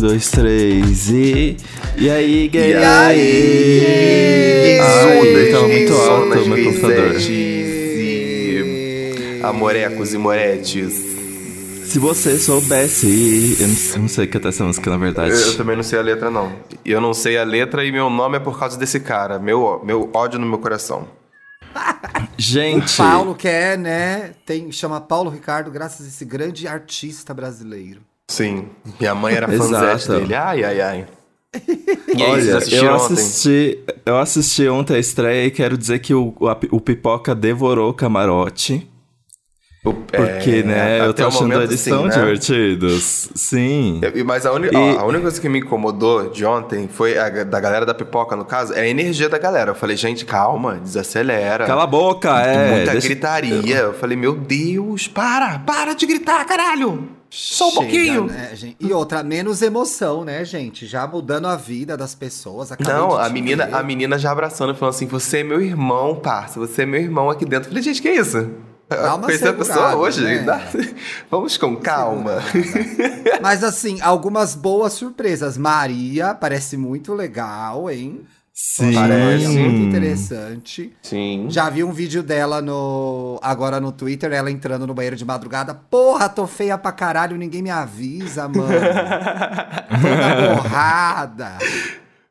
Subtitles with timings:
[0.00, 1.56] dois, três e.
[1.96, 2.72] E aí, gay?
[2.72, 4.78] E aí?
[4.80, 7.16] Ai, tava muito alto o meu computador.
[7.20, 11.10] e Amorecos e moretes.
[11.86, 13.56] Se você soubesse.
[13.60, 15.32] Eu não, eu não sei cantar essa música, na verdade.
[15.32, 16.52] Eu, eu também não sei a letra, não.
[16.84, 19.38] E Eu não sei a letra e meu nome é por causa desse cara.
[19.38, 21.08] Meu, meu ódio no meu coração.
[22.38, 22.96] Gente.
[22.96, 24.32] Paulo que é, né?
[24.46, 28.00] Tem, chama Paulo Ricardo, graças a esse grande artista brasileiro.
[28.30, 28.66] Sim.
[29.00, 30.34] Minha mãe era fãzete dele.
[30.34, 31.06] Ai, ai, ai.
[32.16, 33.12] E aí, Olha, eu assistiram ontem?
[33.14, 37.34] assisti, eu assisti ontem a estreia e quero dizer que o, o, a- o Pipoca
[37.34, 38.88] devorou o camarote.
[39.84, 42.10] O- Porque, é, né, eu tô o achando momento, eles sim, tão né?
[42.14, 43.30] divertidos.
[43.34, 44.00] Sim.
[44.14, 47.16] E- Mas a, uni- E- ó, a única coisa que me incomodou de ontem foi
[47.18, 49.70] a, da galera da pipoca, no caso, é a energia da galera.
[49.70, 51.66] Eu falei, gente, calma, desacelera.
[51.66, 52.76] Cala a boca, é.
[52.76, 53.76] Muita deixa- gritaria.
[53.78, 57.08] Eu falei, meu Deus, para, para de gritar, caralho!
[57.30, 58.24] Só um Chega, pouquinho.
[58.26, 58.52] né?
[58.80, 60.84] E outra, menos emoção, né, gente?
[60.86, 62.70] Já mudando a vida das pessoas.
[62.80, 63.74] Não, a menina, ver.
[63.74, 67.30] a menina já abraçando, falando assim: você é meu irmão, parça, você é meu irmão
[67.30, 67.66] aqui dentro.
[67.68, 68.50] Eu falei, gente, que isso?
[68.88, 70.24] Dá uma Conhecer a pessoa hoje?
[70.24, 70.38] né?
[70.40, 70.60] Dá-
[71.30, 72.38] Vamos com calma.
[73.40, 75.56] Mas assim, algumas boas surpresas.
[75.56, 78.22] Maria parece muito legal, hein?
[78.52, 78.94] Sim.
[78.94, 79.46] Parece.
[79.46, 80.92] Maria, muito interessante.
[81.02, 81.46] Sim.
[81.48, 85.74] Já vi um vídeo dela no agora no Twitter, ela entrando no banheiro de madrugada.
[85.74, 88.68] Porra, tô feia pra caralho, ninguém me avisa, mano.
[90.00, 91.58] Toda borrada.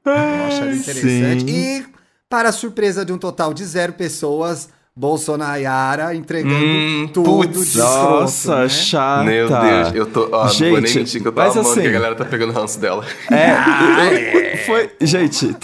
[0.05, 1.45] Eu achando interessante.
[1.45, 1.47] Sim.
[1.47, 1.85] E,
[2.29, 7.71] para a surpresa de um total de zero pessoas, Bolsonaro entregando Hum, tudo putz.
[7.71, 8.69] de Nossa, né?
[8.69, 9.23] chata.
[9.23, 10.27] Meu Deus, eu tô.
[10.31, 12.51] Ó, não vou nem Gente, mentir que eu amando assim- que a galera tá pegando
[12.51, 13.05] ranço dela.
[13.31, 14.89] É, foi.
[14.99, 15.55] Gente,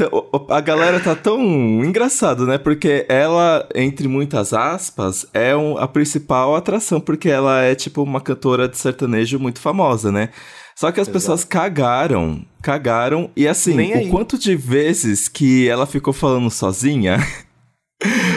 [0.50, 1.41] a galera tá tão
[1.83, 2.58] engraçado, né?
[2.58, 8.22] Porque ela, entre muitas aspas, é um- a principal atração, porque ela é tipo uma
[8.22, 10.30] cantora de sertanejo muito famosa, né?
[10.78, 14.07] Só que as pessoas cagaram, cagaram, e assim, Nem aí.
[14.07, 17.17] o quanto de vezes que ela ficou falando sozinha,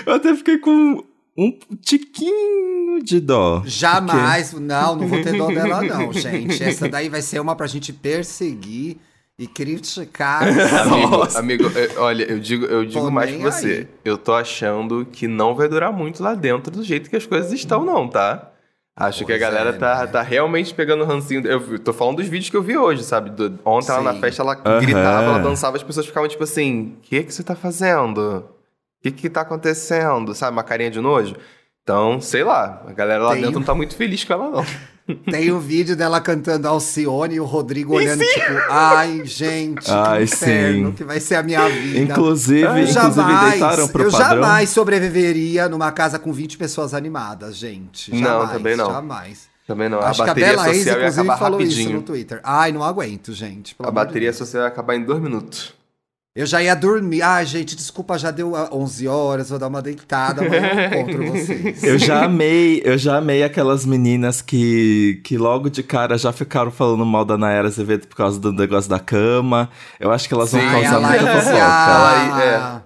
[0.06, 1.02] eu até fiquei com
[1.36, 3.62] um tiquinho de dó.
[3.64, 6.62] Jamais, não, não vou ter dó dela, não, gente.
[6.62, 8.96] Essa daí vai ser uma pra gente perseguir
[9.38, 10.42] e criticar.
[10.88, 11.64] Amigo, amigo,
[11.98, 13.66] olha, eu digo, eu digo mais que você.
[13.66, 13.88] aí.
[14.04, 17.52] Eu tô achando que não vai durar muito lá dentro do jeito que as coisas
[17.52, 18.50] estão, não, tá?
[18.96, 20.06] Acho que a Pois galera é, tá, né?
[20.08, 21.46] tá realmente pegando rancinho.
[21.46, 23.30] Eu tô falando dos vídeos que eu vi hoje, sabe?
[23.30, 24.20] Do- ontem ela na Sim.
[24.20, 24.80] festa, ela Aham.
[24.80, 28.44] gritava, ela dançava, as pessoas ficavam tipo assim: o que, que você tá fazendo?
[29.08, 30.34] O que, tá acontecendo?
[30.34, 30.52] Sabe?
[30.52, 31.36] Uma carinha de nojo.
[31.82, 34.50] Então, sei lá, a galera lá Tem dentro um- não tá muito feliz com ela,
[34.50, 34.64] não.
[35.30, 40.34] Tem o vídeo dela cantando Alcione e o Rodrigo olhando, tipo, ai, gente, Ai, que
[40.34, 40.94] inferno sim.
[40.96, 42.12] que vai ser a minha vida.
[42.12, 44.28] Inclusive, eu inclusive jamais, deitaram pro eu padrão.
[44.42, 48.12] jamais sobreviveria numa casa com 20 pessoas animadas, gente.
[48.14, 48.86] Não, Jamais, também não.
[48.92, 49.48] Jamais.
[49.66, 50.00] Também não.
[50.00, 51.96] Acho a que a bateria Bela social ia inclusive, falou isso rapidinho.
[51.96, 52.40] no Twitter.
[52.44, 53.74] Ai, não aguento, gente.
[53.78, 54.36] A de bateria Deus.
[54.36, 55.72] social ia acabar em dois minutos.
[56.36, 57.20] Eu já ia dormir.
[57.22, 61.26] Ai, gente, desculpa, já deu ah, 11 horas, vou dar uma deitada, amanhã eu encontro
[61.32, 61.82] vocês.
[61.82, 66.70] Eu já amei, eu já amei aquelas meninas que, que logo de cara já ficaram
[66.70, 69.68] falando mal da Nayara Azevedo por causa do negócio da cama.
[69.98, 72.42] Eu acho que elas vão Sim, Ai, causar muita fofoca.
[72.42, 72.54] É.
[72.56, 72.82] a...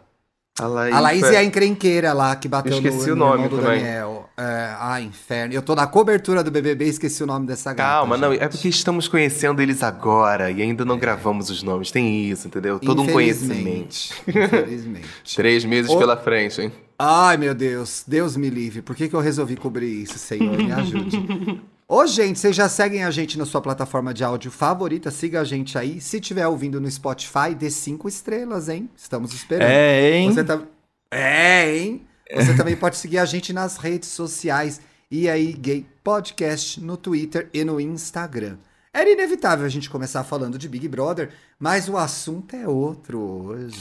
[0.66, 3.26] Laís, A Laís foi- é a encrenqueira lá que bateu Eu esqueci no, o no
[3.26, 3.80] nome do também.
[3.82, 4.28] Daniel.
[4.36, 5.54] É, ai, inferno.
[5.54, 7.82] Eu tô na cobertura do BBB e esqueci o nome dessa gata.
[7.82, 8.42] Calma, não, gente.
[8.42, 11.90] é porque estamos conhecendo eles agora e ainda não gravamos os nomes.
[11.90, 12.78] Tem isso, entendeu?
[12.78, 14.14] Todo um conhecimento.
[14.26, 15.08] Infelizmente.
[15.36, 16.72] Três meses Ô- pela frente, hein?
[16.98, 18.04] Ai, meu Deus.
[18.06, 18.80] Deus me livre.
[18.80, 20.56] Por que, que eu resolvi cobrir isso, Senhor?
[20.56, 21.60] Me ajude.
[21.88, 25.10] Ô, gente, vocês já seguem a gente na sua plataforma de áudio favorita?
[25.10, 26.00] Siga a gente aí.
[26.00, 28.88] Se estiver ouvindo no Spotify, dê cinco estrelas, hein?
[28.96, 29.68] Estamos esperando.
[29.68, 30.32] É, hein?
[30.32, 30.60] Você tá...
[31.10, 32.06] É, hein?
[32.34, 34.80] Você também pode seguir a gente nas redes sociais.
[35.10, 38.56] E aí, Gay Podcast no Twitter e no Instagram.
[38.94, 43.78] Era inevitável a gente começar falando de Big Brother, mas o assunto é outro hoje.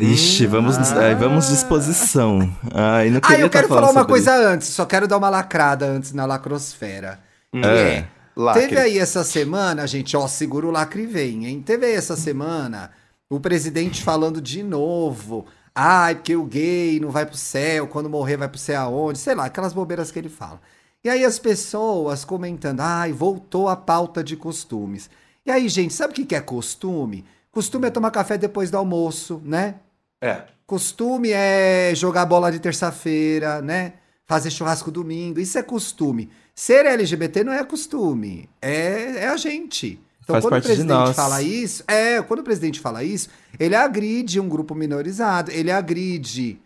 [0.00, 2.38] Ixi, vamos, ai, vamos disposição.
[2.72, 5.28] Ai, não Ah, queria eu tá quero falar uma coisa antes, só quero dar uma
[5.28, 7.20] lacrada antes na lacrosfera.
[7.52, 7.88] Que É.
[7.98, 8.62] é, Lacre.
[8.68, 11.62] teve aí essa semana, gente, ó, segura o lacre e vem, hein?
[11.64, 12.90] Teve aí essa semana
[13.28, 15.46] o presidente falando de novo.
[15.74, 19.18] Ai, porque o gay não vai pro céu, quando morrer vai pro céu aonde?
[19.18, 20.60] Sei lá, aquelas bobeiras que ele fala.
[21.02, 25.10] E aí as pessoas comentando, ai, voltou a pauta de costumes.
[25.44, 27.24] E aí, gente, sabe o que que é costume?
[27.50, 29.76] Costume é tomar café depois do almoço, né?
[30.20, 30.44] É.
[30.66, 33.94] Costume é jogar bola de terça-feira, né?
[34.24, 35.38] Fazer churrasco domingo.
[35.38, 36.30] Isso é costume.
[36.54, 38.48] Ser LGBT não é costume.
[38.62, 40.00] É, é a gente.
[40.24, 41.14] Então, Faz quando o presidente nós.
[41.16, 43.28] fala isso, é, quando o presidente fala isso,
[43.60, 46.58] ele agride um grupo minorizado, ele agride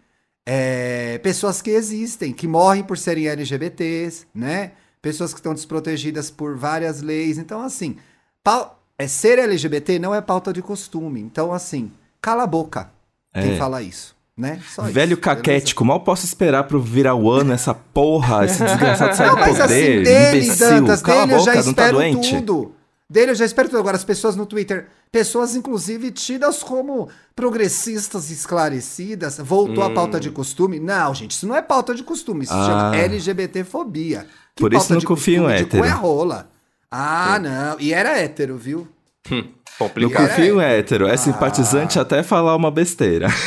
[0.47, 4.73] é, pessoas que existem, que morrem por serem LGBTs, né?
[5.03, 7.37] Pessoas que estão desprotegidas por várias leis.
[7.39, 7.97] Então, assim,
[8.43, 11.21] pau- é ser LGBT não é pauta de costume.
[11.21, 11.91] Então, assim,
[12.21, 12.91] cala a boca
[13.35, 13.57] quem É.
[13.57, 14.61] fala isso, né?
[14.75, 15.21] Só isso, Velho beleza?
[15.21, 19.49] caquético, mal posso esperar pro virar o ano essa porra, esse desgraçado sair do mas
[19.51, 20.69] poder, assim, dele, imbecil.
[20.81, 22.31] Dantas, Cala a dele eu já boca, não tá doente?
[22.37, 22.75] tudo.
[23.11, 23.75] Dele eu já espero.
[23.79, 30.31] Agora, as pessoas no Twitter, pessoas inclusive tidas como progressistas esclarecidas, voltou a pauta de
[30.31, 30.79] costume.
[30.79, 32.67] Não, gente, isso não é pauta de costume, isso Ah.
[32.67, 34.27] chama LGBTfobia.
[34.55, 35.85] Que Por isso não de confio em hétero.
[35.85, 36.51] é rola.
[36.91, 37.81] Ah, não.
[37.81, 38.87] E era hétero, viu?
[39.31, 39.45] Não
[39.79, 40.29] Complicado.
[40.29, 41.13] confio em hétero, Ah.
[41.13, 43.29] é simpatizante até falar uma besteira.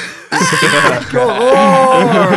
[1.09, 2.31] Que horror!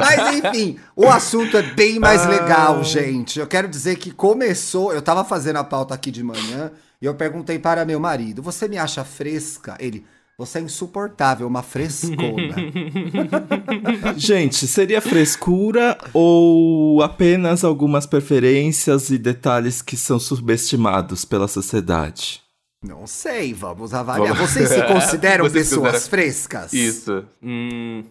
[0.00, 3.38] Mas enfim, o assunto é bem mais legal, gente.
[3.38, 4.92] Eu quero dizer que começou.
[4.92, 6.70] Eu tava fazendo a pauta aqui de manhã
[7.02, 9.76] e eu perguntei para meu marido: Você me acha fresca?
[9.78, 10.04] Ele.
[10.38, 12.54] Você é insuportável, uma frescona.
[14.16, 22.40] Gente, seria frescura ou apenas algumas preferências e detalhes que são subestimados pela sociedade?
[22.82, 24.34] Não sei, vamos avaliar.
[24.34, 26.72] Vamos- Vocês se consideram Vocês pessoas consideram- frescas?
[26.72, 27.24] Isso.
[27.42, 28.04] Hum.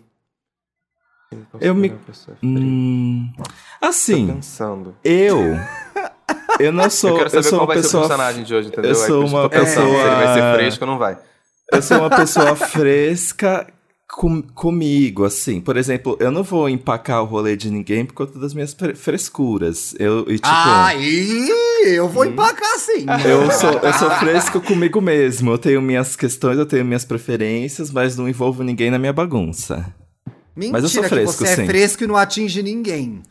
[1.60, 2.38] Eu me- pessoa.
[2.44, 3.44] Hum, Tô
[3.88, 4.96] assim, pensando.
[5.04, 5.40] eu.
[6.60, 7.12] Eu não sou.
[7.12, 8.04] eu quero Eu, saber sou qual uma vai ser o pessoa.
[8.08, 8.92] personagem de hoje, entendeu?
[8.92, 10.98] eu É sou que uma tô pensando se ele vai ser pessoa- fresco ou não
[10.98, 11.18] vai.
[11.72, 13.68] Eu sou uma pessoa fresca
[14.10, 15.60] com- comigo, assim.
[15.62, 18.96] Por exemplo, eu não vou empacar o rolê de ninguém por conta das minhas fre-
[18.96, 19.94] frescuras.
[20.00, 21.50] Eu, e, tipo, Ah, e
[21.96, 23.06] eu vou empacar sim.
[23.26, 25.52] eu, sou, eu sou fresco comigo mesmo.
[25.52, 29.94] Eu tenho minhas questões, eu tenho minhas preferências, mas não envolvo ninguém na minha bagunça.
[30.56, 31.62] Mentira Mas eu sou fresco, que você sim.
[31.62, 33.22] é fresco e não atinge ninguém.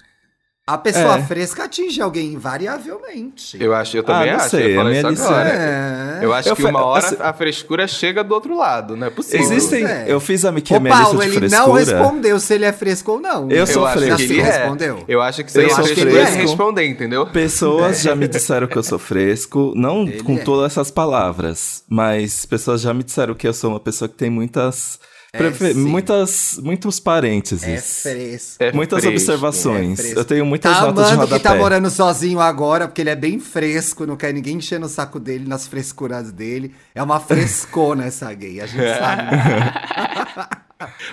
[0.68, 1.22] A pessoa É.
[1.22, 3.56] fresca atinge alguém invariavelmente.
[3.62, 4.50] Eu acho, eu também Ah, não acho.
[4.50, 5.48] sei, eu a minha isso lição agora.
[5.48, 6.18] É.
[6.24, 9.10] Eu acho Eu que uma hora assim- a frescura chega do outro lado, não é
[9.10, 9.40] possível.
[9.42, 9.84] Existem.
[9.84, 10.06] é.
[10.08, 11.66] Eu fiz a, que a Ô, minha Paulo, lista de ele frescura.
[11.68, 13.48] não respondeu se ele é fresco ou não.
[13.48, 14.16] Eu sou fresco.
[14.16, 14.58] que ele Já é.
[14.58, 15.04] respondeu?
[15.06, 16.34] Eu acho que você que ele fresco.
[16.34, 17.26] ia responder, entendeu?
[17.26, 20.38] Pessoas já me disseram que eu sou fresco, não Ele com é.
[20.38, 24.30] todas essas palavras, mas pessoas já me disseram que eu sou uma pessoa que tem
[24.30, 24.98] muitas.
[25.38, 27.62] É, muitas muitos parênteses.
[27.66, 28.56] É fresco.
[28.60, 29.16] É Muitas fresco.
[29.16, 29.98] observações.
[29.98, 30.18] é fresco.
[30.20, 31.48] eu tenho muitas Tá notas de amando que rodapé.
[31.54, 35.18] tá morando sozinho agora, porque ele é bem fresco, não quer ninguém enchendo o saco
[35.20, 36.74] dele nas frescuras dele.
[36.94, 39.22] É uma frescona essa gay, a gente sabe.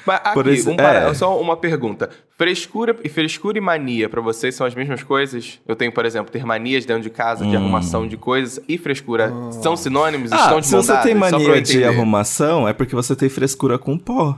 [0.06, 1.14] Mas aqui, um para- é.
[1.14, 2.10] só uma pergunta.
[2.38, 5.60] Frescura e frescura e mania pra vocês são as mesmas coisas?
[5.68, 9.32] Eu tenho, por exemplo, ter manias dentro de casa, de arrumação de coisas e frescura
[9.62, 10.32] são sinônimos?
[10.32, 13.98] Ah, estão de se você tem mania de arrumação, é porque você tem frescura com
[13.98, 14.38] pó.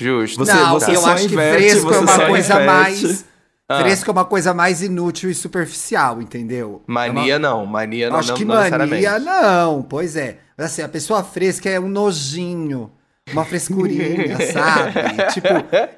[0.00, 0.38] Justo.
[0.44, 2.66] Você- não, você eu só acho que inverte, fresco é uma coisa inverte.
[2.66, 3.24] mais.
[3.68, 3.80] Ah.
[3.80, 6.82] Fresco é uma coisa mais inútil e superficial, entendeu?
[6.88, 10.38] É uma- Mania não, mania Eu não, acho não, que não mania não, pois é.
[10.56, 12.90] Mas assim, a pessoa fresca é um nojinho,
[13.32, 14.92] uma frescurinha, sabe?
[15.34, 15.48] Tipo,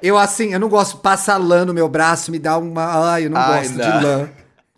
[0.01, 3.11] eu assim, eu não gosto de passar lã no meu braço, me dá uma.
[3.13, 3.99] Ai, eu não Ai, gosto não.
[3.99, 4.29] de lã.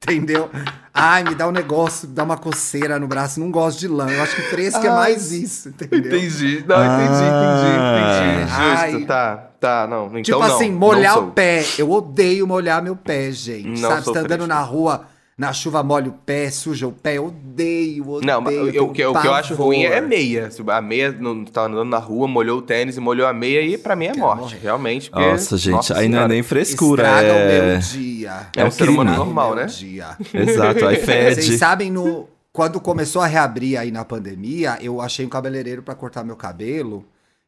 [0.04, 0.50] Entendeu?
[0.94, 4.10] Ai, me dá um negócio, dá uma coceira no braço, não gosto de lã.
[4.12, 6.00] Eu acho que fresco é Ai, mais isso, entendeu?
[6.00, 6.64] Entendi.
[6.68, 6.86] Não, Ah.
[6.86, 8.52] entendi, entendi, entendi.
[8.52, 8.92] Ai.
[8.92, 10.08] Justo, tá, tá, não.
[10.08, 11.64] Então Tipo não, assim, molhar o pé.
[11.78, 13.80] Eu odeio molhar meu pé, gente.
[13.82, 14.04] Não sabe?
[14.04, 14.48] Você tá andando fresco.
[14.48, 15.06] na rua,
[15.44, 17.18] na chuva molha o pé, suja o pé.
[17.18, 18.25] Eu odeio, odeio.
[18.34, 20.50] Não, mas eu- tenho o, que, o que eu acho ruim é meia.
[20.50, 23.62] Se A meia não tá andando na rua, molhou o tênis e molhou a meia
[23.62, 25.10] e pra mim é morte, realmente.
[25.10, 27.69] porque- Nossa, gente, Nossa aí não é nem frescura, Estraga o é.
[27.72, 28.48] meu dia.
[28.57, 29.69] É um ser humano normal, O meu né?
[29.71, 30.18] Dia.
[30.33, 31.57] Exato, aí Vocês fede.
[31.57, 36.23] sabem, no, quando começou a reabrir aí na pandemia, eu achei um cabeleireiro pra cortar
[36.23, 37.06] meu cabelo.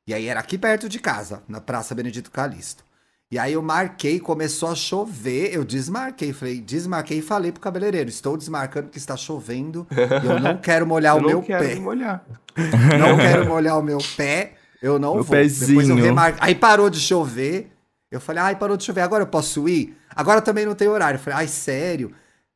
[0.08, 2.84] E aí era aqui perto de casa, na Praça Benedito Calixto.
[3.32, 8.08] E aí eu marquei, começou a chover, eu desmarquei, falei, desmarquei e falei pro cabeleireiro,
[8.08, 11.74] estou desmarcando que está chovendo e eu não quero molhar o não meu quero pé.
[11.76, 12.24] me molhar.
[12.56, 15.36] Não quero molhar o meu pé, eu não Meu vou.
[15.36, 15.96] Depois eu pezinho.
[15.96, 16.40] remarquei.
[16.42, 17.70] Aí parou de chover.
[18.10, 19.98] Eu falei, ai, parou de chover, agora eu posso ir?
[20.16, 21.18] Agora também não tem horário.
[21.18, 22.14] Eu falei, ai, sério?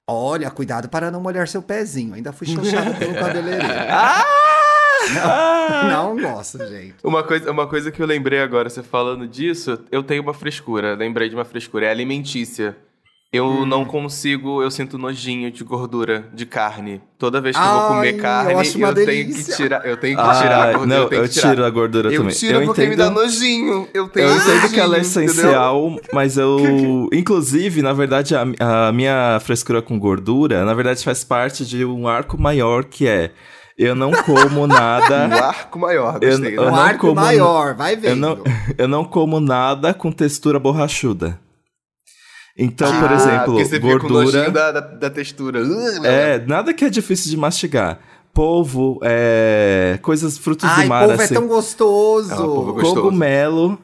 [0.08, 2.14] Olha, cuidado para não molhar seu pezinho.
[2.14, 3.68] Ainda fui xoxado pelo cabeleireiro.
[5.14, 6.96] Não, não gosto, gente.
[7.04, 10.96] Uma coisa, uma coisa que eu lembrei agora, você falando disso, eu tenho uma frescura,
[10.96, 12.76] lembrei de uma frescura, é alimentícia.
[13.32, 13.64] Eu Hum.
[13.66, 17.00] não consigo, eu sinto nojinho de gordura, de carne.
[17.16, 19.98] Toda vez que eu vou Ai, comer eu carne, acho uma tenho que tirar, eu
[19.98, 22.36] tenho que Ah, tirar a gordura, não, eu eu tiro a gordura eu também.
[22.36, 23.88] tiro eu porque entendo, me dá nojinho.
[23.94, 25.42] Eu tenho Eu entendo que ela é nojinho, entendeu?
[25.44, 26.58] essencial, mas eu.
[27.14, 32.08] Inclusive, na verdade, a, a minha frescura com gordura, na verdade, faz parte de um
[32.08, 33.30] arco maior que é.
[33.80, 35.26] Eu não como Um nada.
[35.48, 36.58] arco maior, Eu- gostei.
[36.58, 36.72] eu Um né?
[36.72, 38.10] não arco como- maior, vai vendo.
[38.10, 38.44] Eu não,
[38.78, 41.40] eu não como nada com textura borrachuda.
[42.58, 44.24] Então, por Ah, exemplo, porque você fica com gordura.
[44.26, 45.64] nojinho da, da, da textura.
[45.64, 48.00] Uh, É, nada que é difícil de mastigar.
[48.34, 51.34] Polvo, é, coisas, frutos Ai, do mar, povo assim.
[51.34, 52.34] é tão gostoso.
[52.34, 52.96] Ah, polvo é gostoso.
[52.96, 53.80] Cogumelo.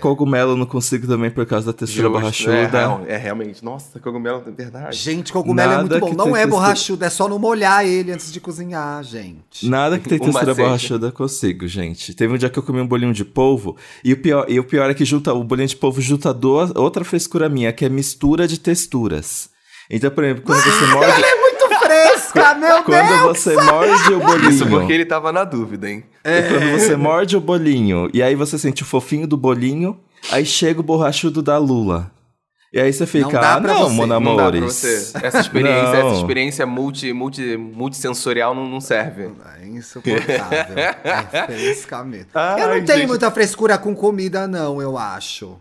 [0.00, 3.04] Cogumelo eu não consigo também por causa da textura Justo, borrachuda.
[3.08, 3.64] É, é realmente.
[3.64, 4.96] Nossa, cogumelo é verdade.
[4.96, 6.12] Gente, cogumelo é Nada muito bom.
[6.14, 9.66] Não é textura- borrachudo, é só não molhar ele antes de cozinhar, gente.
[9.68, 12.12] Nada que tem textura borrachuda eu consigo, gente.
[12.14, 14.64] Teve um dia que eu comi um bolinho de polvo e o pior, e o
[14.64, 17.88] pior é que junta, o bolinho de polvo junta duas, outra frescura minha, que é
[17.88, 19.48] mistura de texturas.
[19.90, 21.51] Então, por exemplo, quando você morde, É
[22.62, 23.20] meu quando Deus!
[23.38, 26.04] você morde o bolinho, Isso porque ele tava na dúvida, hein?
[26.22, 29.98] quando você morde o bolinho e aí você sente o fofinho do bolinho,
[30.30, 32.10] aí chega o borrachudo da lula.
[32.74, 34.60] E aí você fica, Não dá ah, pra não, você, Mon Não dá pra Amores.
[34.64, 35.12] você.
[35.22, 36.08] Essa experiência, Não.
[36.08, 39.28] essa experiência multi, multi, multissensorial não, não serve.
[39.60, 40.58] É insuportável.
[40.78, 40.96] é.
[42.34, 43.06] Ai, eu não tenho gente.
[43.08, 45.58] muita frescura com comida, não, eu acho.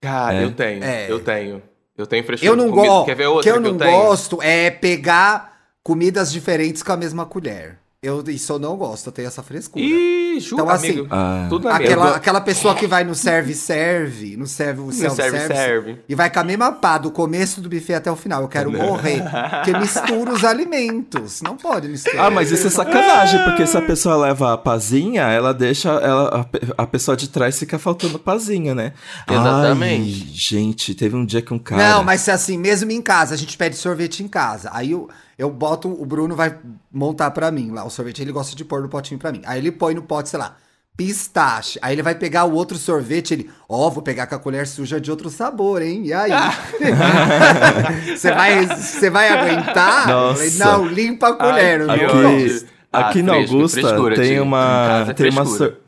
[0.00, 0.44] Cara, É.
[0.44, 0.82] eu tenho.
[0.84, 1.06] É.
[1.10, 1.62] Eu tenho.
[1.96, 2.50] Eu tenho frescura.
[2.50, 2.88] Eu não com comida.
[2.92, 3.06] gosto.
[3.06, 3.90] Quer ver O outra que eu não tenho?
[3.90, 5.53] gosto é pegar
[5.84, 7.78] comidas diferentes com a mesma colher.
[8.02, 9.82] Eu, isso eu não gosto, eu tenho essa frescura.
[9.82, 11.06] Ih, juro, Então, assim, amigo.
[11.10, 11.46] Ah.
[11.48, 12.16] Tudo Aquela, mesma.
[12.18, 15.98] aquela pessoa que vai no serve-serve, no serve o No self-service, serve-serve.
[16.06, 18.42] e vai com a mesma pá do começo do buffet até o final.
[18.42, 19.22] Eu quero morrer.
[19.22, 21.40] Porque mistura os alimentos.
[21.40, 22.26] Não pode misturar.
[22.26, 25.88] Ah, mas isso é sacanagem, porque se a pessoa leva a pazinha, ela deixa.
[25.88, 28.92] Ela, a, a pessoa de trás fica faltando pazinha, né?
[29.30, 30.24] Exatamente.
[30.28, 31.82] Ai, gente, teve um dia que um cara.
[31.96, 34.68] Não, mas se assim, mesmo em casa, a gente pede sorvete em casa.
[34.74, 36.56] Aí eu, eu boto, o Bruno vai
[36.92, 39.42] montar pra mim lá o sorvete, ele gosta de pôr no potinho pra mim.
[39.44, 40.56] Aí ele põe no pote, sei lá,
[40.96, 41.78] pistache.
[41.82, 45.00] Aí ele vai pegar o outro sorvete, ele, ó, vou pegar com a colher suja
[45.00, 46.02] de outro sabor, hein?
[46.04, 46.30] E aí?
[48.16, 50.08] Você vai, você vai aguentar?
[50.08, 50.64] Nossa.
[50.64, 51.88] não, limpa a colher.
[51.90, 51.98] Ai.
[51.98, 52.62] Deus.
[52.62, 54.34] Aqui, Ah, aqui na fresco, Augusta tem.
[54.34, 55.06] Em uma.
[55.08, 55.70] é tem uma, frescura.
[55.72, 55.80] sor-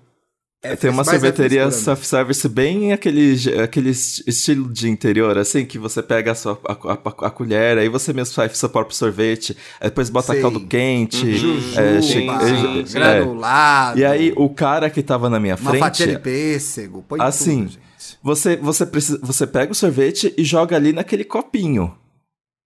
[0.72, 6.02] É tem uma é sorveteria self-service bem aquele, aquele estilo de interior, assim, que você
[6.02, 9.88] pega a, sua, a, a- a colher, aí você mesmo faz seu próprio sorvete, aí
[9.88, 10.40] depois bota Sei.
[10.42, 12.82] caldo quente, Jujuba, é, sim, é, é.
[12.92, 13.98] granulado.
[13.98, 15.82] E aí o cara que tava na minha uma frente.
[15.82, 17.04] fatia de pêssego.
[17.08, 18.18] Põe Assim, tudo, gente.
[18.22, 21.94] Você, você, precisa, você pega o sorvete e joga ali naquele copinho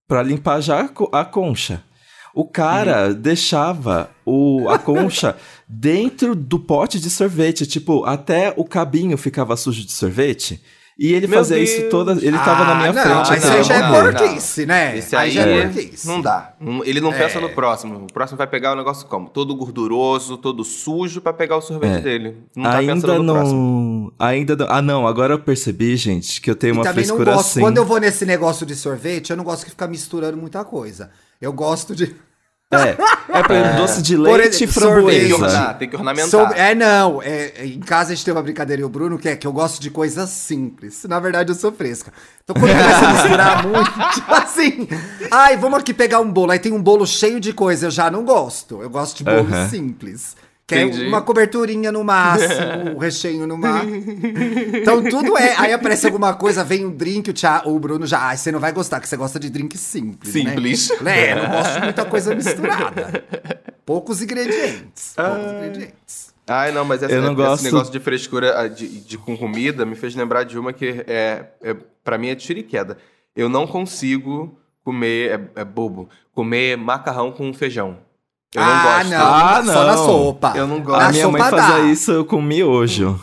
[0.09, 1.83] pra limpar já a concha.
[2.35, 3.15] O cara Uhum.
[3.15, 5.37] deixava o, a concha
[5.69, 10.63] dentro do pote de sorvete, tipo, até o cabinho ficava sujo de sorvete.
[11.03, 11.71] E ele Meu fazia Deus.
[11.71, 12.13] isso toda.
[12.13, 13.31] Ele tava na minha Ah, não, frente.
[13.31, 14.99] Mas assim, isso aí já é porquice, né?
[14.99, 16.07] Esse aí, já é é- porquice.
[16.07, 16.53] não dá.
[16.85, 17.41] Ele não pensa É.
[17.41, 18.05] no próximo.
[18.05, 19.31] O próximo vai pegar o negócio como?
[19.31, 22.01] Todo gorduroso, todo sujo pra pegar o sorvete É.
[22.03, 22.37] dele.
[22.55, 24.13] Não tá ainda pensando no próximo.
[24.19, 24.27] não.
[24.27, 24.67] Ainda não.
[24.69, 25.07] Ah, não.
[25.07, 27.47] Agora eu percebi, gente, que eu tenho E uma também não frescura gosto.
[27.49, 27.61] assim.
[27.61, 31.11] Quando eu vou nesse negócio de sorvete, eu não gosto que ficar misturando muita coisa.
[31.41, 32.15] Eu gosto de.
[32.73, 32.97] É,
[33.37, 35.11] é pra doce de Por leite e exemplo, framboesa.
[35.19, 35.53] Tem que sorvete.
[35.57, 36.31] ornar, tem que ornamentar.
[36.31, 37.21] Sobre- É, não.
[37.21, 39.53] é- em casa a gente tem uma brincadeira, e o Bruno, que é que eu
[39.53, 41.03] gosto de coisas simples.
[41.09, 42.13] Na verdade, eu sou fresca.
[42.45, 44.89] Então, quando começa a misturar muito, tipo assim.
[45.33, 46.53] Ai, vamos aqui pegar um bolo.
[46.53, 47.87] Aí tem um bolo cheio de coisa.
[47.87, 48.81] Eu já não gosto.
[48.81, 50.37] Eu gosto de bolo simples.
[50.71, 51.07] Que é Entendi.
[51.09, 54.05] uma coberturinha no máximo, o recheio no máximo.
[54.77, 55.55] Então tudo é.
[55.59, 58.21] Aí aparece alguma coisa, vem um drink, o, Tia, o Bruno já.
[58.21, 60.33] Ai, você não vai gostar, que você gosta de drink simples.
[60.33, 60.91] né?" Simples.
[61.05, 63.25] É, não gosto de muita coisa misturada.
[63.85, 65.13] Poucos ingredientes.
[65.17, 66.35] Poucos ingredientes.
[66.47, 69.97] Ai, não, mas essa, esse gosto- negócio de frescura ah, de, de- com comida me
[69.97, 72.97] fez lembrar de uma que é, é para mim é tiro e queda.
[73.35, 77.99] Eu não consigo comer, é, é bobo, comer macarrão com feijão.
[78.55, 79.11] Eu não ah, gosto.
[79.11, 79.35] não.
[79.35, 80.05] Ah, Só na não.
[80.07, 80.53] sopa.
[80.57, 80.99] Eu não gosto.
[81.01, 83.21] Na A minha mãe fazia isso com miojo.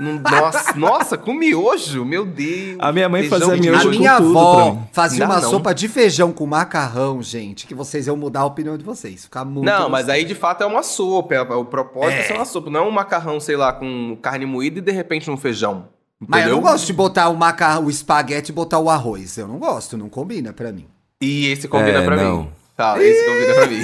[0.00, 2.76] Não- nossa, nossa, com miojo, meu Deus.
[2.80, 4.82] A minha mãe Feijão fazia A miojo com minha tudo pra avó mim.
[4.92, 5.50] fazia Não, uma não.
[5.50, 9.24] sopa de feijão com macarrão, gente, que vocês iam mudar a opinião de vocês.
[9.24, 9.64] Ficar muito.
[9.66, 11.34] Não, mas aí de fato é uma sopa.
[11.34, 12.22] é- O propósito é, É.
[12.24, 12.68] ser uma sopa.
[12.70, 15.84] Não é um macarrão, sei lá, com carne moída e de repente um feijão.
[16.18, 16.56] Mas eu entendeu?
[16.56, 19.36] não gosto de botar o macarrão, o espaguete e botar o arroz.
[19.38, 20.86] Eu não gosto, não combina pra mim.
[21.20, 22.38] E esse combina É, pra não.
[22.44, 22.48] mim.
[22.76, 23.80] Tá, esse combina pra mim.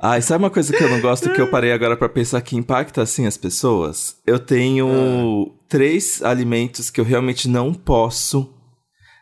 [0.00, 2.56] Ai, sabe uma coisa que eu não gosto que eu parei agora pra pensar que
[2.56, 4.16] impacta assim as pessoas?
[4.26, 8.52] Eu tenho três alimentos que eu realmente não posso,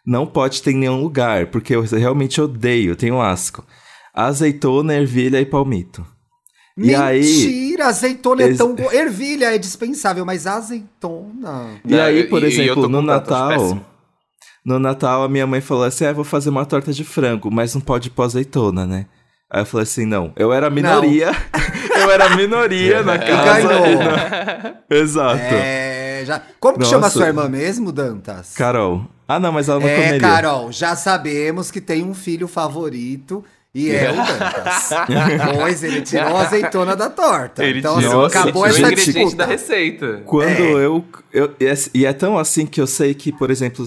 [0.04, 3.64] não pode ter em nenhum lugar, porque eu realmente odeio, tenho asco.
[4.12, 6.04] Azeitona, ervilha e palmito.
[6.76, 8.92] E aí, Mentira, azeitona é tão boa.
[8.92, 11.80] Ervilha é dispensável, mas azeitona.
[11.84, 13.93] e aí, por eu exemplo, no Natal, péssimo.
[14.64, 17.74] No Natal a minha mãe falou assim: "Ah, vou fazer uma torta de frango, mas
[17.74, 19.06] não pode pôr azeitona, né?"
[19.50, 21.30] Aí eu falei assim: "Não, eu era minoria.
[21.96, 24.76] eu era minoria na casa." ganhou.
[24.90, 25.38] Exato.
[25.40, 26.42] É, já...
[26.58, 27.18] Como que chama Nossa.
[27.18, 28.54] sua irmã mesmo, Dantas?
[28.54, 29.06] Carol.
[29.26, 30.20] Ah, não, mas ela não é, comeria.
[30.20, 33.44] Carol, já sabemos que tem um filho favorito
[33.74, 34.90] e é o Dantas.
[35.56, 37.64] pois ele tirou a azeitona da torta.
[37.64, 39.36] Ele então, tirou, assim, acabou ele tirou essa o ingrediente disputa.
[39.36, 40.22] da receita.
[40.24, 40.60] Quando É.
[40.86, 41.54] eu, eu.
[41.58, 43.84] e é- E é tão assim que eu sei que, por exemplo,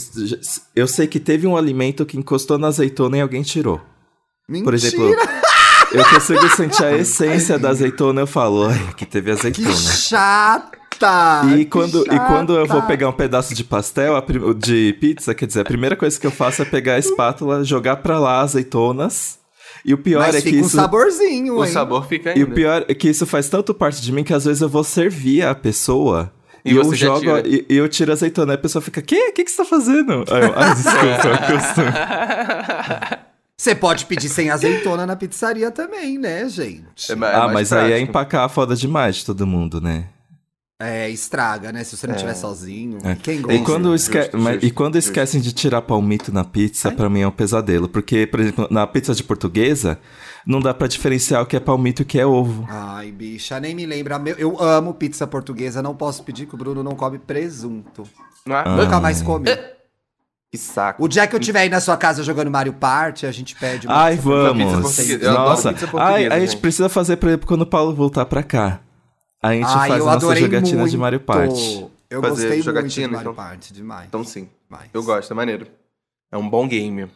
[0.75, 3.79] eu sei que teve um alimento que encostou na azeitona e alguém tirou.
[4.50, 4.65] Mentira!
[4.65, 5.15] Por exemplo,
[5.94, 9.74] eu consigo sentir a essência da azeitona, eu falo, ai, aqui teve Que azeitona.
[9.75, 10.77] chato!
[11.00, 11.46] chata!
[11.53, 12.25] E que quando, e chata.
[12.25, 14.13] quando eu vou pegar um pedaço de pastel,
[14.58, 17.98] de pizza, quer dizer, a primeira coisa que eu faço é pegar a espátula, jogar
[17.98, 19.38] pra lá azeitonas.
[19.86, 20.75] E o pior Mas é fica que um isso.
[20.75, 21.71] saborzinho, O hein?
[21.71, 22.51] sabor fica E ainda.
[22.51, 24.83] o pior é que isso faz tanto parte de mim que às vezes eu vou
[24.83, 26.31] servir a pessoa.
[26.65, 28.53] E E, eu jogo e, e eu tiro a azeitona.
[28.53, 29.29] Aí a pessoa fica, que?
[29.29, 30.25] O que, que você tá fazendo?
[30.29, 31.29] Aí eu, ah, desculpa,
[33.13, 33.19] é.
[33.59, 37.12] Você pode pedir sem azeitona na pizzaria também, né, gente?
[37.12, 38.09] É é ah, mas aí é prático.
[38.09, 40.05] empacar a foda demais de todo mundo, né?
[40.79, 41.84] É, estraga, né?
[41.84, 43.00] Se você não estiver sozinho.
[43.24, 43.57] Quem gosta?
[43.57, 43.60] É.
[43.60, 44.22] E quando, esque...
[44.22, 47.31] justo, mas- justo, e quando esquecem de tirar palmito na pizza, pra mim é um
[47.31, 47.89] pesadelo.
[47.89, 49.98] Porque, por exemplo, na pizza de portuguesa,
[50.46, 52.67] não dá pra diferenciar o que é palmito e o que é ovo.
[52.69, 54.22] Ai, bicha, nem me lembra.
[54.38, 58.03] Eu amo pizza portuguesa, não posso pedir que o Bruno não come presunto.
[58.46, 58.69] Não é?
[58.69, 59.50] Nunca mais comi.
[60.51, 61.03] Que saco.
[61.03, 63.88] O dia que eu tiver aí na sua casa jogando Mario Party, a gente pede
[63.88, 64.93] uma Ai, pizza portuguesa.
[64.93, 65.63] pizza vamos.
[65.63, 65.75] Nossa.
[65.98, 66.62] Ai, a gente gente.
[66.62, 68.79] precisa fazer, por exemplo, quando o Paulo voltar pra cá.
[69.41, 70.91] A gente Ai, faz a eu nossa adorei jogatina muito.
[70.91, 71.86] de Mario Party.
[72.10, 73.34] Eu Fazer gostei muito jogatina, de Mario então.
[73.36, 74.08] Party, demais.
[74.08, 74.89] Então sim, demais.
[74.94, 75.67] eu gosto, é maneiro.
[76.32, 77.08] É um bom game.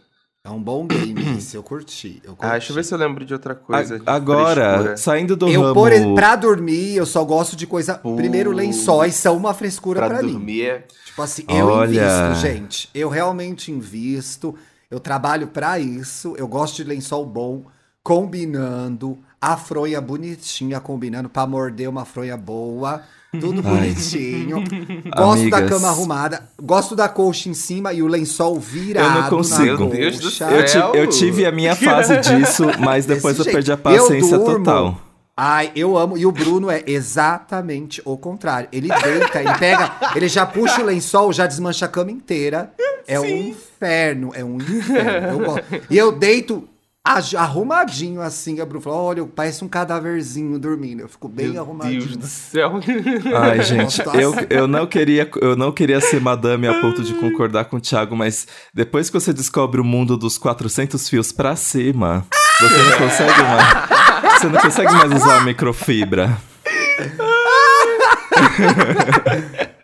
[0.44, 2.22] É um bom game esse, eu curti.
[2.24, 2.46] Eu curti.
[2.46, 4.02] Ah, deixa eu ver se eu lembro de outra A- coisa.
[4.06, 4.98] agora, Frescura.
[4.98, 5.74] saindo do Eu, ramo...
[5.74, 7.96] por, pra dormir, eu só gosto de coisa.
[7.96, 8.16] Pô.
[8.16, 10.32] Primeiro, lençóis são uma frescura pra, pra mim.
[10.34, 10.88] dormir é...
[11.06, 11.90] Tipo assim, eu Olha.
[11.90, 12.90] invisto, gente.
[12.94, 14.56] Eu realmente invisto.
[14.90, 16.34] Eu trabalho pra isso.
[16.38, 17.64] Eu gosto de lençol bom,
[18.04, 19.18] combinando.
[19.42, 23.02] A fronha bonitinha, combinando pra morder uma fronha boa.
[23.40, 24.62] Tudo bonitinho.
[25.18, 25.70] Gosto da Amigas.
[25.70, 26.44] cama arrumada.
[26.62, 29.18] Gosto da colcha em cima e o lençol virado.
[29.18, 29.72] Eu não consigo.
[29.72, 30.50] Na Meu Deus do céu.
[30.50, 34.38] Eu, ti- eu tive a minha fase disso, mas depois Desse eu perdi a paciência
[34.38, 35.00] total.
[35.36, 36.18] Ai, eu amo.
[36.18, 38.68] E o Bruno é exatamente o contrário.
[38.72, 42.72] Ele deita, ele pega, ele já puxa o lençol, já desmancha a cama inteira.
[43.08, 45.46] É um inferno, é um inferno.
[45.58, 45.82] Eu.
[45.90, 46.68] E eu deito
[47.04, 48.60] arrumadinho assim.
[48.60, 51.02] A Bruno falou: olha, parece um cadáverzinho dormindo.
[51.02, 52.02] Eu fico bem Meu arrumadinho.
[52.02, 52.80] Deus do céu.
[53.36, 57.66] Ai, gente, eu, eu, não queria, eu não queria ser madame a ponto de concordar
[57.66, 62.26] com o Thiago, mas depois que você descobre o mundo dos 400 fios pra cima,
[62.60, 64.40] você não consegue mais.
[64.40, 66.38] Você não consegue mais usar a microfibra.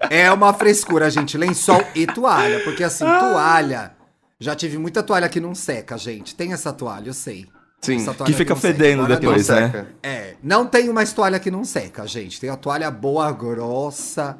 [0.09, 1.37] É uma frescura, gente.
[1.37, 2.61] Lençol e toalha.
[2.61, 3.96] Porque assim, toalha.
[4.39, 6.35] Já tive muita toalha que não seca, gente.
[6.35, 7.47] Tem essa toalha, eu sei.
[7.81, 8.73] Sim, que fica não seca.
[8.73, 9.65] fedendo Toalha depois, não né?
[9.71, 9.87] seca.
[10.01, 12.39] É, não tem mais toalha que não seca, gente.
[12.39, 14.37] Tem a toalha boa, grossa,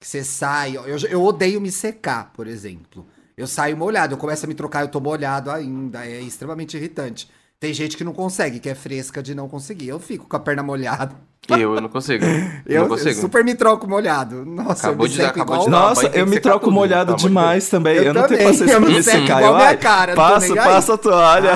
[0.00, 0.76] que você sai.
[0.76, 3.06] Eu, eu odeio me secar, por exemplo.
[3.36, 6.04] Eu saio molhado, eu começo a me trocar, eu tô molhado ainda.
[6.06, 7.30] É extremamente irritante.
[7.62, 9.86] Tem gente que não consegue, que é fresca de não conseguir.
[9.86, 11.14] Eu fico com a perna molhada.
[11.48, 12.24] Eu, eu não consigo.
[12.66, 13.10] Eu, não consigo.
[13.10, 14.44] eu super me troco molhado.
[14.44, 15.64] Nossa, Acabou eu me de dar- acabou igual...
[15.66, 17.98] de dar Nossa, eu me troco tudo, molhado demais também.
[17.98, 20.98] Eu, Eu não tenho também, paciência eu pra Eu, minha ai, cara, passa, passa a
[20.98, 21.52] toalha.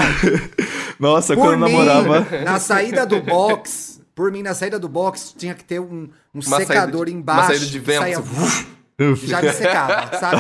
[1.01, 2.21] Nossa, Por quando eu mim, namorava.
[2.45, 6.41] na saída do box, por mim, na saída do box, tinha que ter um, um
[6.41, 7.41] secador de- embaixo.
[7.41, 10.37] uma saída de que vento, assim, já me secava, sabe?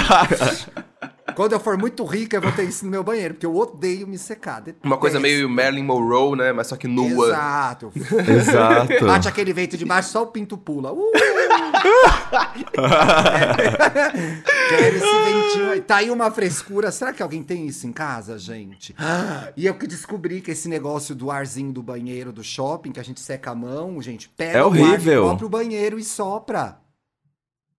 [1.35, 4.07] Quando eu for muito rica, eu vou ter isso no meu banheiro, porque eu odeio
[4.07, 4.62] me secar.
[4.83, 5.37] Uma coisa detesto.
[5.37, 6.53] meio Marilyn Monroe, né?
[6.53, 7.27] Mas só que nua.
[7.29, 7.93] Exato.
[8.31, 9.05] Exato.
[9.07, 10.93] Bate aquele vento de baixo, só o pinto pula.
[10.93, 11.11] Uh!
[14.69, 15.81] Quero esse ventinho aí.
[15.81, 16.91] Tá aí uma frescura.
[16.91, 18.95] Será que alguém tem isso em casa, gente?
[19.57, 23.05] E eu que descobri que esse negócio do arzinho do banheiro do shopping, que a
[23.05, 25.23] gente seca a mão, gente, pega É o ar horrível.
[25.23, 26.79] do próprio banheiro e sopra.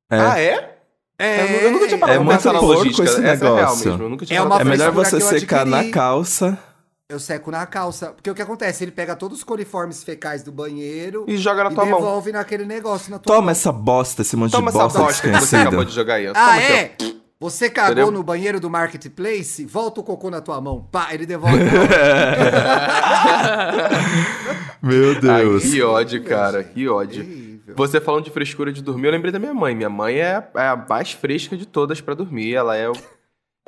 [0.10, 0.20] É.
[0.20, 0.77] Ah, é?
[1.20, 3.04] É, Eu nunca tinha parado É muito logística.
[3.04, 3.90] esse Essa é real negócio.
[3.90, 4.04] mesmo.
[4.04, 6.58] Eu nunca tinha É uma É pra melhor você secar na calça.
[7.10, 8.08] Eu seco na calça.
[8.08, 8.84] Porque o que acontece?
[8.84, 12.00] Ele pega todos os coliformes fecais do banheiro E joga na tua mão.
[12.00, 13.52] devolve naquele negócio na tua Toma mão.
[13.52, 16.30] essa bosta, esse monte Toma de essa bosta bosta que você acabou de jogar aí.
[16.36, 16.92] Ah, é?
[17.40, 18.12] Você cagou Entendeu?
[18.12, 19.64] no banheiro do Marketplace?
[19.66, 20.82] Volta o cocô na tua mão.
[20.92, 21.58] Pá, ele devolve.
[24.82, 25.32] Meu ó.
[25.32, 25.64] Ai, Deus.
[25.64, 26.64] que ódio, cara.
[26.64, 27.24] Que ódio.
[27.24, 27.47] Terrível.
[27.78, 29.74] Você falando de frescura de dormir, eu lembrei da minha mãe.
[29.76, 32.54] Minha mãe é, é a mais fresca de todas pra dormir.
[32.54, 32.90] Ela é.
[32.90, 32.94] o-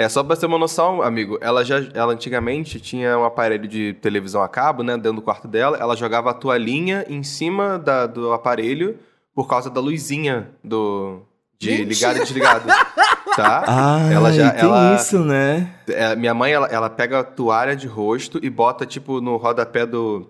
[0.01, 1.37] É só pra ter uma noção, amigo.
[1.41, 5.45] Ela já, ela antigamente tinha um aparelho de televisão a cabo, né, dentro do quarto
[5.45, 5.75] dela.
[5.77, 8.97] Ela jogava a toalhinha em cima da- do aparelho
[9.35, 11.19] por causa da luzinha do
[11.59, 12.65] de ligado e desligado,
[13.35, 13.65] tá?
[13.67, 15.69] Ah, Ela já- tem ela- isso, né?
[15.89, 19.85] É, minha mãe, ela, ela pega a toalha de rosto e bota, tipo, no rodapé
[19.85, 20.25] do.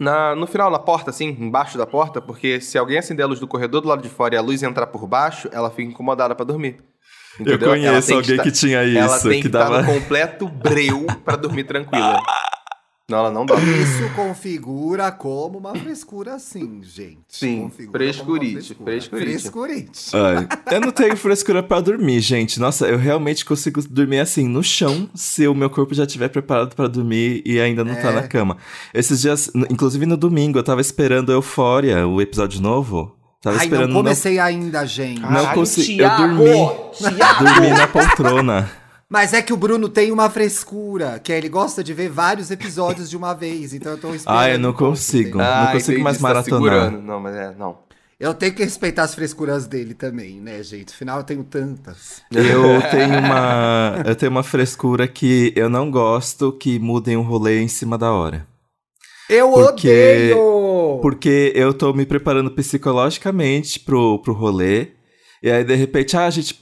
[0.00, 3.38] Na, no final, na porta, assim, embaixo da porta, porque se alguém acender a luz
[3.38, 6.34] do corredor do lado de fora e a luz entrar por baixo, ela fica incomodada
[6.34, 6.78] pra dormir.
[7.38, 7.74] Eu Entendeu?
[7.74, 9.82] Ela conheço alguém tá- que tinha Ela isso, tem que que estar dava.
[9.82, 12.18] no completo breu pra dormir tranquila.
[13.10, 13.64] Não, ela não dorme.
[13.82, 17.18] Isso configura como uma frescura, sim, gente.
[17.28, 19.08] Sim, Configura frescurite, frescurite.
[19.10, 20.10] Frescurite.
[20.16, 22.60] Ai, eu não tenho frescura pra dormir, gente.
[22.60, 26.74] Nossa, eu realmente consigo dormir assim, no chão, se o meu corpo já estiver preparado
[26.76, 28.12] pra dormir e ainda não tá É.
[28.12, 28.56] na cama.
[28.94, 33.16] Esses dias, inclusive no domingo, eu tava esperando Euphoria, o episódio novo.
[33.42, 33.88] Tava Ai, esperando.
[33.88, 35.20] não comecei ainda, gente.
[35.22, 35.98] Não, consegui.
[35.98, 36.44] Eu dormi.
[37.38, 38.70] Dormi na poltrona.
[39.12, 42.48] Mas é que o Bruno tem uma frescura, que é, ele gosta de ver vários
[42.52, 44.38] episódios de uma vez, então eu tô esperando.
[44.38, 45.30] Ah, eu não um consigo.
[45.40, 45.46] entendeu?
[45.46, 46.58] Não consigo entendi, mais tá maratonar.
[46.62, 47.02] segurando.
[47.02, 47.78] Não, mas é, não.
[48.20, 50.90] Eu tenho que respeitar as frescuras dele também, né, gente?
[50.92, 52.22] Afinal, eu tenho tantas.
[52.30, 54.02] Eu tenho uma.
[54.06, 58.12] Eu tenho uma frescura que eu não gosto que mudem o rolê em cima da
[58.12, 58.46] hora.
[59.28, 60.98] Eu Porque- odeio!
[61.00, 64.88] Porque eu tô me preparando psicologicamente pro, pro rolê.
[65.42, 66.58] E aí, de repente, ah, a gente.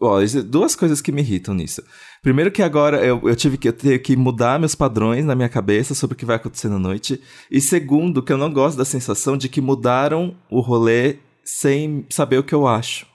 [0.00, 1.82] Ó, duas coisas que me irritam nisso.
[2.22, 5.48] Primeiro que agora eu, eu tive que eu tenho que mudar meus padrões na minha
[5.48, 7.20] cabeça sobre o que vai acontecer na noite.
[7.50, 12.38] E segundo, que eu não gosto da sensação de que mudaram o rolê sem saber
[12.38, 13.06] o que eu acho.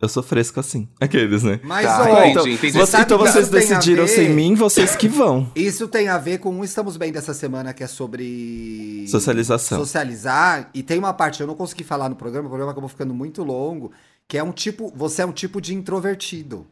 [0.00, 0.88] Eu sou fresco assim.
[1.00, 1.58] Aqueles, né?
[1.64, 2.78] Mas, Tá, ó, então, entendi.
[2.78, 5.50] você então vocês decidiram ver- sem mim, vocês que vão.
[5.56, 9.04] Isso tem a ver com o Estamos Bem dessa semana, que é sobre...
[9.08, 9.80] Socialização.
[9.80, 10.70] Socializar.
[10.72, 13.42] E tem uma parte, eu não consegui falar no programa, o programa acabou ficando muito
[13.42, 13.90] longo,
[14.28, 14.92] que é um tipo...
[14.94, 16.66] Você é um tipo de introvertido.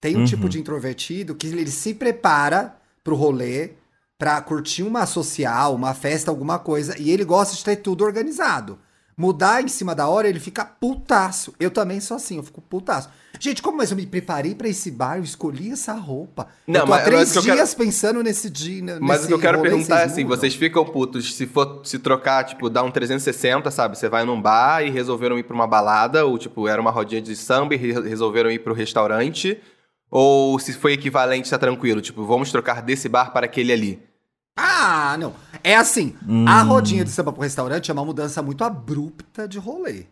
[0.00, 0.24] Tem um Uhum.
[0.24, 3.72] tipo de introvertido que ele se prepara pro rolê,
[4.18, 8.78] pra curtir uma social, uma festa, alguma coisa, e ele gosta de ter tudo organizado.
[9.16, 11.54] Mudar em cima da hora, ele fica putaço.
[11.60, 13.08] Eu também sou assim, eu fico putaço.
[13.38, 16.46] Gente, como mas eu me preparei pra esse bar, eu escolhi essa roupa.
[16.66, 18.98] Não, eu tô há mas- três mas dias quero- pensando nesse dia.
[19.00, 21.98] Mas nesse o que eu quero perguntar é assim, vocês ficam putos se for se
[21.98, 23.98] trocar, tipo, dar um 360, sabe?
[23.98, 27.20] Você vai num bar e resolveram ir pra uma balada, ou tipo, era uma rodinha
[27.20, 29.60] de samba e re- resolveram ir pro restaurante,
[30.10, 34.02] ou se foi equivalente, tá tranquilo, tipo, vamos trocar desse bar para aquele ali.
[34.56, 35.34] Ah, não.
[35.62, 36.44] É assim, Hum.
[36.46, 40.04] a rodinha de samba pro restaurante é uma mudança muito abrupta de rolê.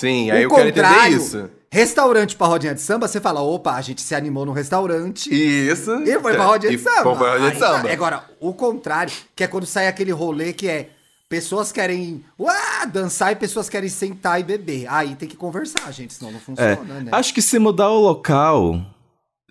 [0.00, 1.50] Sim, aí O eu quero entender contrário, isso.
[1.72, 5.30] Restaurante pra rodinha de samba, você fala, opa, a gente se animou no restaurante.
[5.32, 5.92] Isso.
[6.02, 7.02] E foi pra rodinha de E samba.
[7.02, 7.92] Foi pra rodinha de Aí, samba.
[7.92, 10.90] Agora, o contrário, que é quando sai aquele rolê que é
[11.28, 14.86] pessoas querem uá, dançar e pessoas querem sentar e beber.
[14.88, 17.10] Aí tem que conversar, gente, senão não É, funciona, né?
[17.12, 18.80] acho que se mudar o local,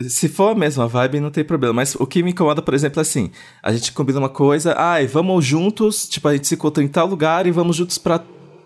[0.07, 1.73] se for a mesma vibe, não tem problema.
[1.73, 3.31] Mas o que me incomoda, por exemplo, é assim:
[3.61, 7.07] a gente combina uma coisa, ai, vamos juntos, tipo, a gente se encontra em tal
[7.07, 8.19] lugar e vamos juntos pra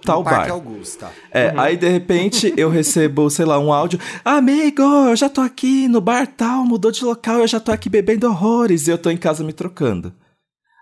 [0.06, 0.52] tal No Parque bar.
[0.54, 1.12] Augusta.
[1.32, 5.88] É, aí de repente eu recebo, sei lá, um áudio: Amigo, eu já tô aqui
[5.88, 9.10] no bar tal, mudou de local, eu já tô aqui bebendo horrores e eu tô
[9.10, 10.13] em casa me trocando.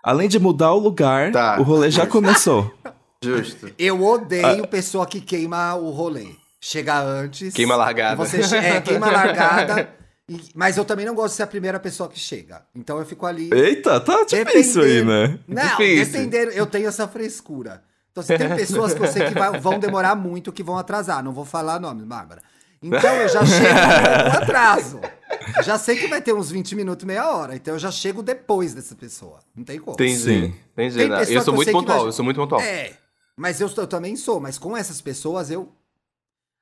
[0.04, 1.60] Além de mudar o lugar, Tá.
[1.60, 2.68] o rolê já começou.
[3.24, 3.70] Justo.
[3.78, 4.10] Eu Ah.
[4.14, 6.26] odeio pessoa que queima o rolê.
[6.60, 7.54] Chega antes.
[7.54, 8.16] Queima a largada.
[8.16, 9.88] Você che- é, queima a largada.
[10.28, 12.62] e- mas eu também não gosto de ser a primeira pessoa que chega.
[12.74, 13.50] Então eu fico ali.
[13.52, 15.38] Eita, tá difícil aí, né?
[15.46, 16.04] Não, Difícil.
[16.06, 16.50] dependendo.
[16.52, 17.82] Eu tenho essa frescura.
[18.10, 21.22] Então, se tem pessoas que eu sei que vai- vão demorar muito, que vão atrasar.
[21.22, 22.42] Não vou falar nomes, Bárbara.
[22.82, 23.74] Então eu já chego
[24.30, 25.00] com atraso.
[25.64, 27.54] Já sei que vai ter uns 20 minutos, meia hora.
[27.54, 29.38] Então eu já chego depois dessa pessoa.
[29.56, 29.94] Não tem como.
[29.94, 30.18] Entendi.
[30.20, 30.54] Sim.
[30.72, 30.96] Entendi.
[30.98, 32.60] Tem pessoa Eu sou muito pontual, vai- eu sou muito pontual.
[32.60, 32.92] É,
[33.36, 35.72] mas eu, eu também sou, mas com essas pessoas eu.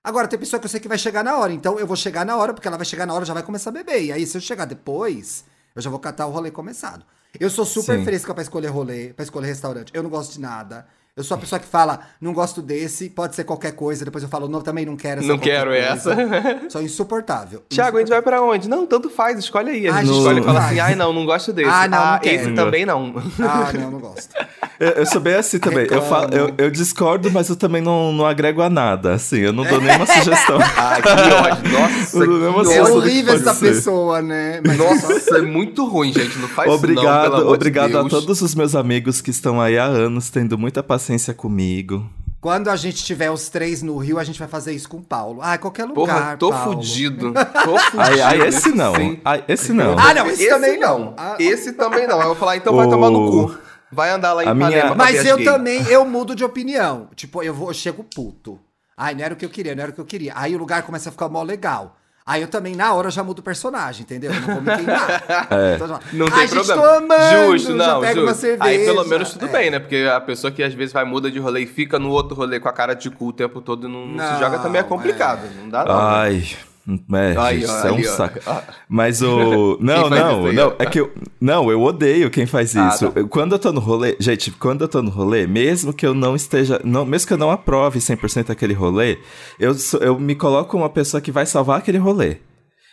[0.02, 2.24] Agora, tem pessoa que eu sei que vai chegar na hora, então eu vou chegar
[2.24, 4.02] na hora, porque ela vai chegar na hora já vai começar a beber.
[4.02, 7.04] E aí, se eu chegar depois, eu já vou catar o rolê começado.
[7.38, 8.04] Eu sou super Sim.
[8.04, 9.92] fresca pra escolher rolê, pra escolher restaurante.
[9.94, 10.86] Eu não gosto de nada.
[11.16, 14.04] Eu sou a pessoa que fala, não gosto desse, pode ser qualquer coisa.
[14.04, 15.84] Depois eu falo, não, também não quero essa Não quero coisa.
[15.86, 16.16] essa.
[16.70, 17.62] Sou insuportável.
[17.68, 18.68] Tiago, a gente vai pra onde?
[18.68, 19.88] Não, tanto faz, escolhe aí.
[19.88, 21.68] A Ai, gente gente, escolhe e fala assim, ai não, não gosto desse.
[21.68, 22.54] Ah, não, não esse quero.
[22.54, 23.12] também não.
[23.40, 24.30] Ah, não, não gosto.
[24.80, 25.86] Eu, eu sou bem assim também.
[25.90, 29.12] Eu, falo, eu, eu discordo, mas eu também não, não agrego a nada.
[29.12, 30.58] Assim, eu não dou nenhuma sugestão.
[30.74, 31.70] Ai, que ódio.
[31.70, 33.74] Nossa, Eu não que sei É horrível essa ser.
[33.74, 34.62] pessoa, né?
[34.66, 36.38] Mas Nossa, é muito ruim, gente.
[36.38, 39.28] Não faz isso não, obrigado, pelo amor obrigado de a todos os meus amigos que
[39.28, 40.99] estão aí há anos tendo muita paciência
[41.36, 42.08] comigo.
[42.40, 45.02] Quando a gente tiver os três no Rio, a gente vai fazer isso com o
[45.02, 45.40] Paulo.
[45.42, 45.94] Ah, qualquer lugar.
[46.06, 46.72] Porra, tô Paulo.
[46.72, 47.34] fudido.
[47.64, 48.00] Tô fudido.
[48.00, 48.94] Ai, ai, esse não.
[49.22, 49.98] Ai, esse não.
[49.98, 50.98] Ah, não, esse, também não.
[50.98, 51.14] não.
[51.18, 52.16] Ah, Esse também não.
[52.16, 53.58] Aí eu vou falar, então vai tomar no cu.
[53.92, 55.44] Vai andar lá em A minha- Mas eu gay.
[55.44, 57.08] também, eu mudo de opinião.
[57.14, 58.58] Tipo, eu, vou, eu chego puto.
[58.96, 60.32] Ai, não era o que eu queria, não era o que eu queria.
[60.34, 61.96] Aí o lugar começa a ficar mó legal.
[62.26, 64.30] Aí eu também, na hora, já mudo o personagem, entendeu?
[64.32, 65.22] Eu não vou me queimar.
[65.50, 65.74] É.
[65.74, 66.82] Então, já- Não Ai, tem gente, problema.
[66.82, 68.26] tô amando, Justo, já não, pega justo.
[68.28, 68.64] uma cerveja.
[68.64, 69.48] Aí pelo menos tudo É.
[69.48, 69.78] bem, né?
[69.80, 72.60] Porque a pessoa que às vezes vai muda de rolê e fica no outro rolê
[72.60, 74.80] com a cara de cu o tempo todo e não, não se Não, joga também
[74.80, 75.40] é complicado.
[75.60, 75.94] Não dá não.
[75.94, 76.00] né?
[76.02, 76.46] Ai.
[76.56, 78.10] É, Gente, ó, isso é um ali, ó.
[78.16, 78.38] saco.
[78.46, 78.62] Ah.
[78.88, 79.78] Mas o.
[79.82, 80.68] Não, não, aí, não.
[80.68, 80.74] ó?
[80.78, 81.12] É que eu.
[81.40, 83.10] Não, eu odeio quem faz Ah, isso.
[83.10, 83.22] tá.
[83.24, 84.16] Quando eu tô no rolê.
[84.18, 86.80] Gente, quando eu tô no rolê, mesmo que eu não esteja.
[86.84, 89.18] Não, mesmo que eu não aprove 100% aquele rolê,
[89.58, 92.38] eu, eu me coloco uma pessoa que vai salvar aquele rolê.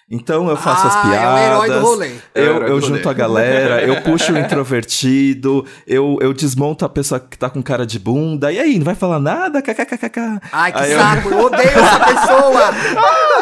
[0.10, 1.22] Então eu faço as Ah, piadas.
[1.22, 2.12] é o herói do rolê.
[2.34, 2.96] É o Eu, herói eu do rolê.
[2.98, 7.62] junto a galera, eu puxo o introvertido, eu, eu desmonto a pessoa que tá com
[7.62, 8.50] cara de bunda.
[8.52, 9.62] E aí, não vai falar nada?
[9.62, 10.40] KKKKK.
[10.52, 12.72] Ai, que Aí eu- saco, eu odeio essa pessoa.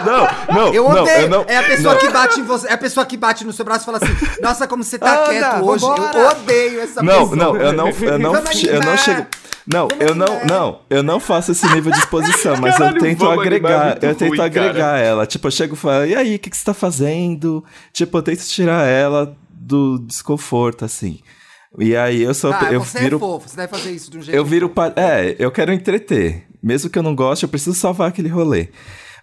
[0.05, 1.17] Não, não, Eu não, odeio.
[1.21, 2.01] eu não, é a pessoa não.
[2.01, 2.67] que bate em você.
[2.67, 5.21] É a pessoa que bate no seu braço e fala assim: Nossa, como você tá
[5.21, 5.85] Anda, quieto hoje.
[5.85, 7.35] Eu odeio essa Não, pessoa.
[7.35, 9.25] não, eu não, eu não, eu não chego.
[9.67, 13.25] Não, eu não, não, eu não faço esse nível de exposição, mas Caralho, eu tento
[13.25, 14.99] é agregar, eu tento ruim, agregar cara.
[14.99, 15.25] ela.
[15.25, 17.63] Tipo, eu chego e falo, e aí, o que, que você tá fazendo?
[17.93, 21.19] Tipo, eu tento tirar ela do desconforto, assim.
[21.77, 24.17] E aí eu sou, Ah, eu você viro é fofo, você deve fazer isso de
[24.17, 24.35] um jeito.
[24.37, 24.69] Eu viro.
[24.69, 24.93] Pa...
[24.95, 26.47] É, eu quero entreter.
[26.63, 28.69] Mesmo que eu não goste, eu preciso salvar aquele rolê.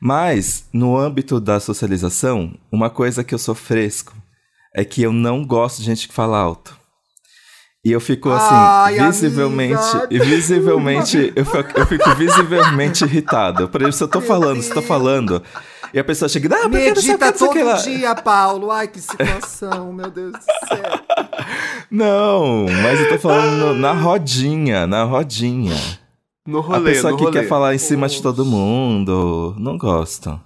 [0.01, 4.13] Mas, no âmbito da socialização, uma coisa que eu sou fresco
[4.75, 6.77] é que eu não gosto de gente que fala alto.
[7.85, 9.97] E eu fico assim, Ai, visivelmente.
[9.97, 10.25] amiga.
[10.25, 11.33] Visivelmente.
[11.35, 13.69] eu, fico, eu fico visivelmente irritado.
[13.69, 15.43] Por exemplo, se eu tô falando, se eu tô falando.
[15.93, 18.71] E a pessoa chega, ah, o que, Medita todo dia, Paulo.
[18.71, 21.01] Ai, que situação, meu Deus do céu.
[21.91, 25.77] Não, mas eu tô falando na rodinha, na rodinha.
[26.47, 27.41] No A rolê, pessoa no que rolê.
[27.41, 29.55] quer falar em cima de todo mundo.
[29.59, 30.41] Não gosto.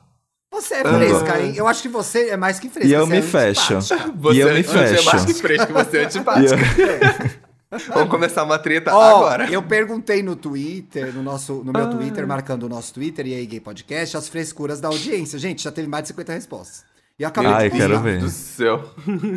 [0.52, 1.52] Você é fresca, hein?
[1.54, 2.88] Eu acho que você é mais que fresca.
[2.88, 3.74] E eu você me é fecho.
[3.76, 4.12] antipática.
[4.18, 5.06] Você, E eu me você é fecho.
[5.06, 6.54] mais que fresco, você é E antipático.
[6.80, 7.45] eu-
[7.88, 9.50] Vamos começar uma treta Ó, agora.
[9.50, 11.88] eu perguntei no Twitter, no, nosso, no meu Ah.
[11.88, 15.38] Twitter, marcando o nosso Twitter e aí Gay Podcast, as frescuras da audiência.
[15.38, 16.84] Gente, já teve mais de 50 respostas.
[17.18, 18.20] E eu acabei Ai, de quero ver.
[18.20, 18.88] do céu.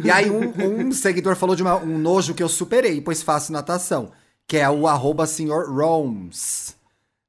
[0.04, 3.52] E aí um, um seguidor falou de uma- um nojo que eu superei, pois faço
[3.52, 4.12] natação,
[4.48, 6.76] que é o arroba senhor Roms.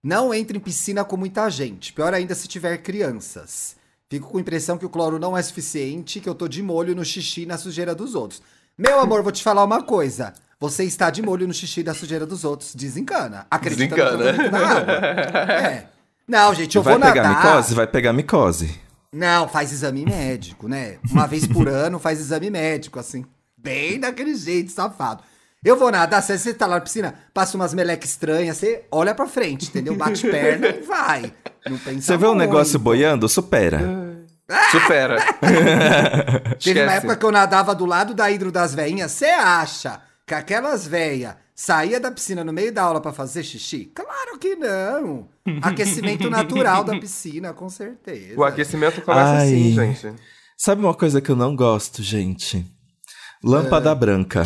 [0.03, 3.77] Não entre em piscina com muita gente, pior ainda se tiver crianças.
[4.11, 6.95] Fico com a impressão que o cloro não é suficiente, que eu tô de molho
[6.97, 8.43] no xixi e na sujeira dos outros.
[8.77, 10.35] Meu amor, vou te falar uma coisa.
[10.61, 12.75] Você está de molho no xixi na sujeira dos outros.
[12.75, 13.47] Desencana.
[13.51, 14.33] Acredita no Desencana.
[14.35, 15.53] tratamento da água.
[15.71, 15.87] É.
[16.29, 17.45] Não, gente, eu Vai vou pegar nadar.
[17.47, 17.75] micose?
[17.75, 18.81] Vai pegar micose.
[19.13, 20.99] Não, faz exame médico, né?
[21.11, 23.25] Uma vez por ano faz exame médico, assim.
[23.57, 25.23] Bem daquele jeito, safado.
[25.65, 29.15] Eu vou nadar, se você tá lá na piscina, passa umas meleques estranhas, você olha
[29.15, 29.95] pra frente, entendeu?
[29.97, 31.33] Bate perna e vai.
[31.69, 32.41] Não pensa Você vê um muito.
[32.41, 33.29] negócio boiando?
[33.29, 33.81] Supera.
[34.71, 35.17] Supera.
[36.63, 39.13] Teve uma época que eu nadava do lado da hidro das veinhas.
[39.13, 43.91] Você acha que aquelas veias saía da piscina no meio da aula pra fazer xixi?
[43.93, 45.27] Claro que não.
[45.61, 48.39] Aquecimento natural da piscina, com certeza.
[48.39, 49.49] O aquecimento começa Ai.
[49.49, 50.15] assim, gente.
[50.57, 52.65] Sabe uma coisa que eu não gosto, gente?
[53.43, 54.45] Lâmpada branca.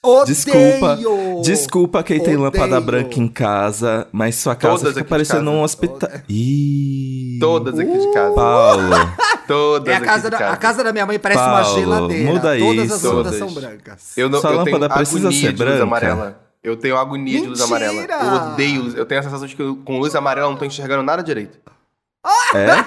[0.00, 0.26] Odeio!
[0.26, 0.98] Desculpa.
[1.42, 2.42] Desculpa quem tem Odeio.
[2.42, 6.10] lâmpada branca em casa, mas sua casa Todas fica parecendo um hospital.
[6.28, 7.38] Ih.
[7.40, 8.34] Todas aqui de casa.
[8.36, 8.94] Paulo.
[9.54, 10.52] Todas É a casa, da, casa.
[10.52, 12.32] a casa da minha mãe parece uma Paulo, geladeira.
[12.32, 13.06] muda Todas as isso.
[13.08, 13.38] lâmpadas Todas.
[13.38, 14.12] são brancas.
[14.16, 15.82] Eu, não, Sua eu lâmpada tenho precisa ser de luz branca?
[15.82, 16.40] amarela.
[16.62, 17.88] Eu tenho agonia de luz Mentira!
[17.90, 18.24] amarela.
[18.24, 18.94] Eu odeio luz.
[18.94, 21.22] Eu tenho a sensação de que eu- com luz amarela eu não tô enxergando nada
[21.22, 21.58] direito.
[22.54, 22.84] É?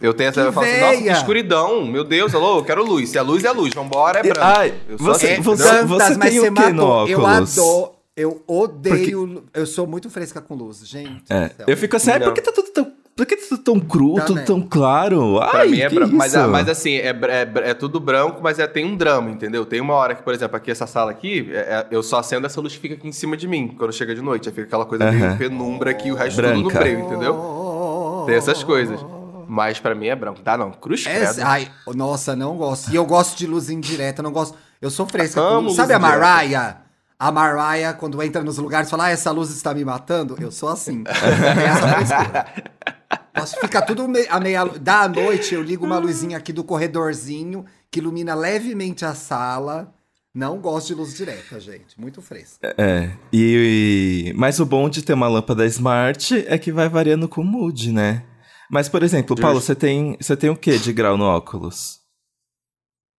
[0.00, 0.40] Eu tenho essa.
[0.42, 1.86] Que Eu falo assim, nossa, que escuridão.
[1.86, 3.10] Meu Deus, alô, eu quero luz.
[3.10, 3.72] Se é luz, é luz.
[3.74, 4.40] Vambora, é branco.
[4.42, 5.86] Ai, eu você- assim, você- entendeu?
[5.88, 7.58] você tem o quê no Eu óculos?
[7.58, 7.90] adoro.
[8.16, 9.44] Eu odeio.
[9.54, 11.24] Eu sou muito fresca com luz, gente.
[11.30, 11.50] É.
[11.66, 12.26] Eu fico assim, ai, Não.
[12.26, 12.92] por que tá tudo tão.
[13.16, 14.44] Por que tá tudo tão cru, tudo Também.
[14.44, 15.38] tão claro?
[15.40, 15.88] Ai, Pra mim é.
[16.10, 16.48] Mas, isso?
[16.48, 19.64] mas assim, é, é, é tudo branco, mas é, tem um drama, entendeu?
[19.64, 22.44] Tem uma hora que, por exemplo, aqui essa sala aqui, é- é- eu só acendo
[22.46, 24.48] essa luz que fica aqui em cima de mim quando chega de noite.
[24.48, 25.36] Aí fica aquela coisa meio Aham.
[25.36, 26.78] penumbra aqui, o resto tudo no Branca.
[26.80, 28.24] breu, entendeu?
[28.26, 28.98] Tem essas coisas.
[29.46, 30.40] Mas pra mim é branco.
[30.40, 30.72] Tá, não.
[30.72, 31.46] Cruz Essa- credo.
[31.46, 32.90] ai, nossa, não gosto.
[32.90, 34.56] E eu gosto de luz indireta, não gosto.
[34.82, 35.40] Eu sou fresca.
[35.40, 35.98] Amo Sabe a.
[36.00, 36.78] Mariah?
[37.16, 40.36] A Mariah, quando entra nos lugares, fala: ah, essa luz está me matando.
[40.40, 41.04] Eu sou assim.
[41.04, 41.12] Tem
[41.64, 42.46] essa frescura.
[43.36, 44.64] Nossa, fica tudo me- a meia.
[44.64, 49.92] Da noite, eu ligo uma luzinha aqui do corredorzinho que ilumina levemente a sala.
[50.34, 52.00] Não gosto de luz direta, gente.
[52.00, 52.74] Muito fresca.
[52.76, 53.10] É.
[53.32, 57.40] E, e- Mas o bom de ter uma lâmpada smart é que vai variando com
[57.40, 58.24] o mood, né?
[58.70, 62.00] Mas, por exemplo, Paulo, você tem, você tem o que de grau no óculos?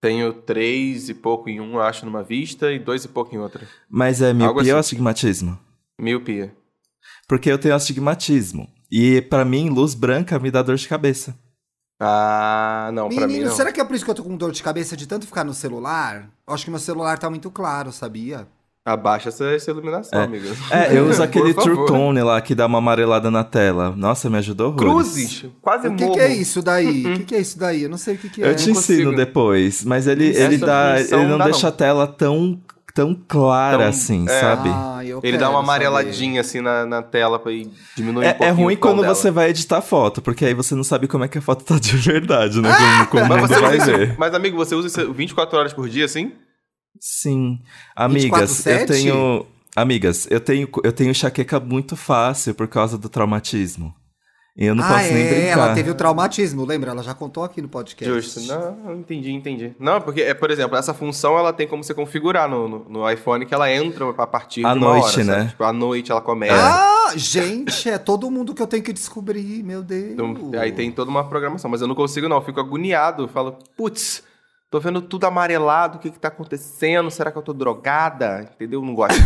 [0.02, 3.66] Tenho três e pouco em um, acho, numa vista e dois e pouco em outra.
[3.88, 4.88] Mas é miopia ou assim.
[4.94, 5.58] astigmatismo?
[5.98, 6.54] Miopia.
[7.26, 8.68] Porque eu tenho astigmatismo.
[8.90, 11.34] E pra mim, luz branca me dá dor de cabeça.
[12.00, 13.56] Ah, não, pra mim Menino, não.
[13.56, 15.44] será que é por isso que eu tô com dor de cabeça de tanto ficar
[15.44, 16.28] no celular?
[16.46, 18.46] Eu acho que meu celular tá muito claro, sabia?
[18.84, 20.24] Abaixa essa, essa iluminação, É.
[20.24, 20.46] amigo.
[20.70, 21.52] É, eu uso aquele.
[21.54, 23.92] True Tone lá que dá uma amarelada na tela.
[23.96, 25.08] Nossa, me ajudou horrores.
[25.10, 25.44] Cruzes!
[25.60, 27.04] Quase O que, que é isso daí?
[27.06, 27.82] O que, que é isso daí?
[27.82, 28.50] Eu não sei o que, que é.
[28.50, 29.16] Eu te não ensino consigo.
[29.16, 31.68] depois, mas ele, Essa ele dá, ele não dá deixa não.
[31.70, 32.60] a tela tão,
[32.96, 34.40] tão clara Tão- assim, é.
[34.40, 34.70] sabe?
[34.72, 35.64] Ah, Ele dá uma saber.
[35.86, 38.80] amareladinha assim na, na tela pra ir diminuir um É, é pouquinho ruim o tom
[38.88, 39.14] quando dela.
[39.14, 41.78] você vai editar foto, porque aí você não sabe como é que a foto tá
[41.78, 42.70] de verdade, né?
[43.10, 44.16] Como, como Mas, você vai usa ver.
[44.18, 46.32] mas, amigo, você usa isso 24 horas por dia, assim?
[46.98, 47.60] Sim.
[47.94, 48.80] Amigas, 24/7?
[48.80, 49.46] eu tenho.
[49.76, 53.94] Amigas, eu tenho, eu tenho enxaqueca muito fácil por causa do traumatismo.
[54.56, 55.48] E eu não ah, posso é, nem brincar.
[55.50, 56.90] ela teve o traumatismo, lembra?
[56.90, 58.12] Ela já contou aqui no podcast.
[58.12, 58.40] Justo.
[58.46, 59.76] Não, entendi, entendi.
[59.78, 63.10] Não, porque, é, por exemplo, essa função ela tem como você configurar no, no, no
[63.10, 65.34] iPhone que ela entra a partir À de uma noite, hora, né?
[65.34, 65.48] sabe?
[65.50, 66.54] Tipo, à noite ela começa.
[66.54, 70.12] Ah, gente, é todo mundo que eu tenho que descobrir, meu Deus.
[70.12, 73.28] Então, aí tem toda uma programação, mas eu não consigo não, eu fico agoniado, eu
[73.28, 74.22] falo, putz,
[74.70, 77.10] tô vendo tudo amarelado, o que que tá acontecendo?
[77.10, 78.48] Será que eu tô drogada?
[78.54, 78.80] Entendeu?
[78.80, 79.14] Não gosto.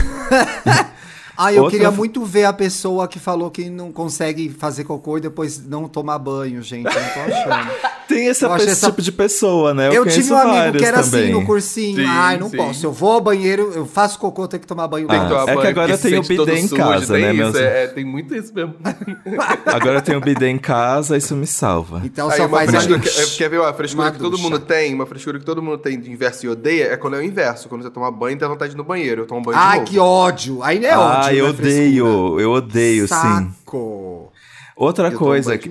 [1.42, 5.16] Ah, eu Outra- queria muito ver a pessoa que falou que não consegue fazer cocô
[5.16, 6.86] e depois não tomar banho, gente.
[6.86, 7.70] Eu não tô achando.
[8.10, 9.86] Tem essa, Eu achei esse essa- tipo de pessoa, né?
[9.88, 11.22] Eu, Eu, tive um amigo que era também.
[11.26, 11.96] assim no cursinho.
[11.96, 12.56] Sim, Ai, não sim.
[12.56, 12.84] posso.
[12.84, 15.56] Eu vou ao banheiro, eu faço cocô, eu tenho que tomar banho Ah, tomar é
[15.56, 17.38] que agora porque tem se o sente todo bidê em sujo, casa, tem né, isso,
[17.42, 18.74] meus- é, é, tem muito isso mesmo.
[19.66, 22.02] Agora eu tenho bidê em casa, isso me salva.
[22.04, 23.08] Então Aí só uma faz frescura ali.
[23.08, 24.92] que, é, quer ver uma frescura uma que todo mundo tem?
[24.92, 27.68] Uma frescura que todo mundo tem de inverso e odeia é quando é o inverso.
[27.68, 29.22] Quando você toma banho, tem vontade de ir no banheiro.
[29.22, 29.90] Eu tomo banho de Ai, novo.
[29.90, 30.62] que ódio.
[30.64, 31.29] Aí é ódio.
[31.30, 32.42] Ah, eu odeio, frescura.
[32.42, 33.14] eu odeio, sim.
[33.14, 34.32] Saco.
[34.76, 35.70] Outra Eu coisa, que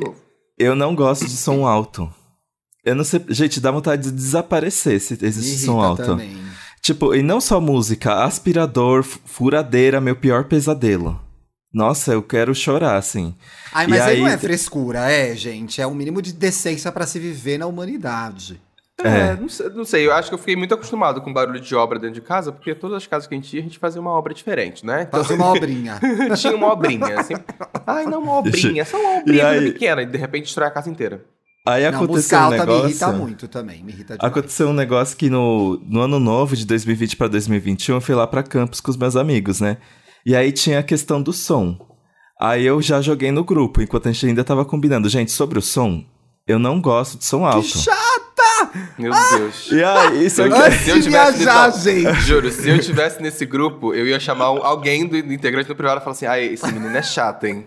[0.58, 2.12] eu não gosto de som alto.
[2.84, 6.04] Eu não sei, gente, dá vontade de desaparecer se existe som alto.
[6.06, 6.38] também.
[6.82, 11.20] Tipo, e não só música, aspirador, fu- furadeira, meu pior pesadelo.
[11.74, 13.36] Nossa, eu quero chorar, assim.
[13.72, 15.82] Ai, E mas aí, aí- não é frescura, é, gente.
[15.82, 18.60] É um mínimo de decência pra se viver na humanidade.
[19.04, 19.36] É, É.
[19.36, 21.98] Não, sei, não sei, eu acho que eu fiquei muito acostumado com barulho de obra
[22.00, 24.12] dentro de casa, porque todas as casas que a gente ia, a gente fazia uma
[24.12, 25.04] obra diferente, né?
[25.08, 26.00] Então Fazer uma obrinha.
[26.36, 27.34] tinha uma obrinha, assim.
[27.88, 30.72] Ai, não, uma obrinha, só uma obrinha E aí- pequena, e de repente destrói a
[30.72, 31.24] casa inteira.
[31.68, 32.84] Aí Não, aconteceu música um alta negócio.
[32.84, 33.84] me irrita muito também.
[33.84, 34.32] Me irrita demais.
[34.32, 38.26] Aconteceu um negócio que no, no ano novo, de 2020 pra 2021, eu fui lá
[38.26, 39.78] pra campus com os meus amigos, né?
[40.26, 41.78] E aí tinha a questão do som.
[42.42, 45.10] Aí eu já joguei no grupo, enquanto a gente ainda tava combinando.
[45.10, 46.04] Gente, sobre o som,
[46.48, 47.62] eu não gosto de som alto.
[47.68, 48.09] Que chato!
[48.98, 49.70] Meu Deus.
[49.72, 50.54] E aí, isso aqui...
[50.54, 52.22] Antes Se eu de tivesse viajar, nesse- gente.
[52.22, 55.76] Juro, se eu tivesse nesse grupo, eu ia chamar um- alguém do, do integrante do
[55.76, 57.66] privado e falar assim: ai, esse menino é chato, hein?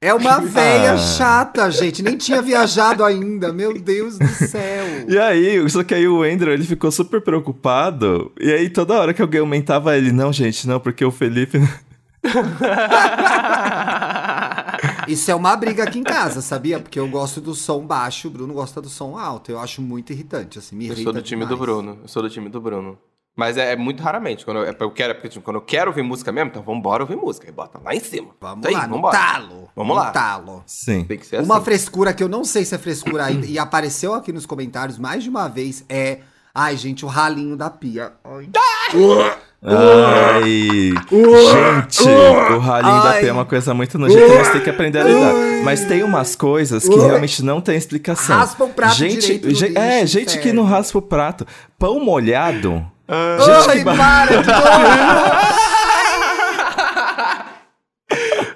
[0.00, 0.98] É uma véia Ah.
[0.98, 2.02] chata, gente.
[2.02, 3.50] Nem tinha viajado ainda.
[3.52, 4.84] Meu Deus do céu.
[5.08, 8.30] E aí, só que aí o Andrew, ele ficou super preocupado.
[8.38, 11.58] E aí, toda hora que alguém aumentava ele, não, gente, não, porque o Felipe...
[15.06, 16.78] Isso é uma briga aqui em casa, sabia?
[16.80, 19.50] Porque eu gosto do som baixo, o Bruno gosta do som alto.
[19.50, 21.60] Eu acho muito irritante, assim, me Eu irrita sou do time do demais.
[21.60, 21.98] Bruno.
[22.02, 22.98] Eu sou do time do Bruno.
[23.38, 24.44] Mas é, é muito raramente.
[24.46, 27.02] Quando eu, é, eu quero, porque, tipo, quando eu quero ouvir música mesmo, então vambora
[27.02, 27.46] ouvir música.
[27.46, 28.28] Aí bota lá em cima.
[28.40, 29.18] Vamos Isso aí, lá, no vambora.
[29.18, 29.68] talo.
[29.76, 30.10] Vamos no lá.
[30.10, 30.62] talo.
[30.66, 31.04] Sim.
[31.04, 31.64] Tem que ser Uma assim.
[31.66, 35.22] frescura que eu não sei se é frescura ainda, e apareceu aqui nos comentários mais
[35.22, 36.20] de uma vez, é...
[36.58, 38.12] Ai, gente, o ralinho da pia.
[38.24, 38.48] Ai.
[39.62, 42.08] Ai, gente,
[42.54, 45.34] o ralinho da pé é uma coisa muito nojenta, mas tem que aprender a lidar.
[45.62, 48.38] Mas tem umas coisas que realmente não tem explicação.
[48.38, 51.46] Raspa o prato gente, direito lixo, É, gente que não raspa o prato.
[51.78, 52.82] Pão molhado.
[53.06, 54.56] Ai, que para, que dor!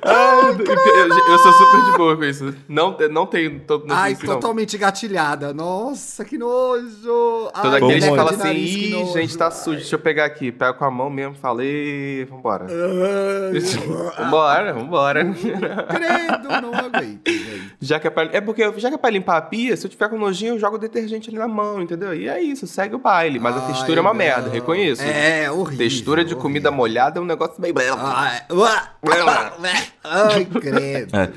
[0.02, 2.54] Ah, eu, eu- sou super de boa com isso.
[2.68, 4.34] Não, não tenho todo não Ai, isso, não.
[4.34, 5.52] totalmente gatilhada.
[5.54, 7.50] Nossa, que nojo!
[7.54, 10.52] Ai, aquele que bom, fala assim, nariz, ih, gente, tá sujo, deixa eu pegar aqui.
[10.52, 12.66] Pega com a mão mesmo, falei, vambora.
[12.68, 15.24] Ai, vambora, vambora.
[15.24, 17.74] Credo, não aguento, gente.
[17.80, 19.90] Já que é pra, é porque já que é pra limpar a pia, se eu
[19.90, 22.14] tiver com nojinho, eu jogo detergente ali na mão, entendeu?
[22.14, 23.38] E é isso, segue o baile.
[23.38, 24.16] Mas a Ai, textura é uma não.
[24.18, 25.02] merda, reconheço.
[25.02, 25.78] É, horrível.
[25.78, 26.76] Textura de comida horrível.
[26.76, 27.74] molhada é um negócio meio...
[27.98, 28.42] Ai,
[30.04, 31.16] ai, credo.
[31.16, 31.30] É.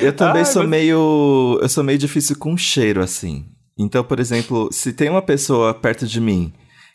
[0.00, 1.58] Eu também Ai, sou mas- meio.
[1.62, 3.46] Eu sou meio difícil com cheiro, assim.
[3.78, 6.52] Então, por exemplo, se tem uma pessoa perto de mim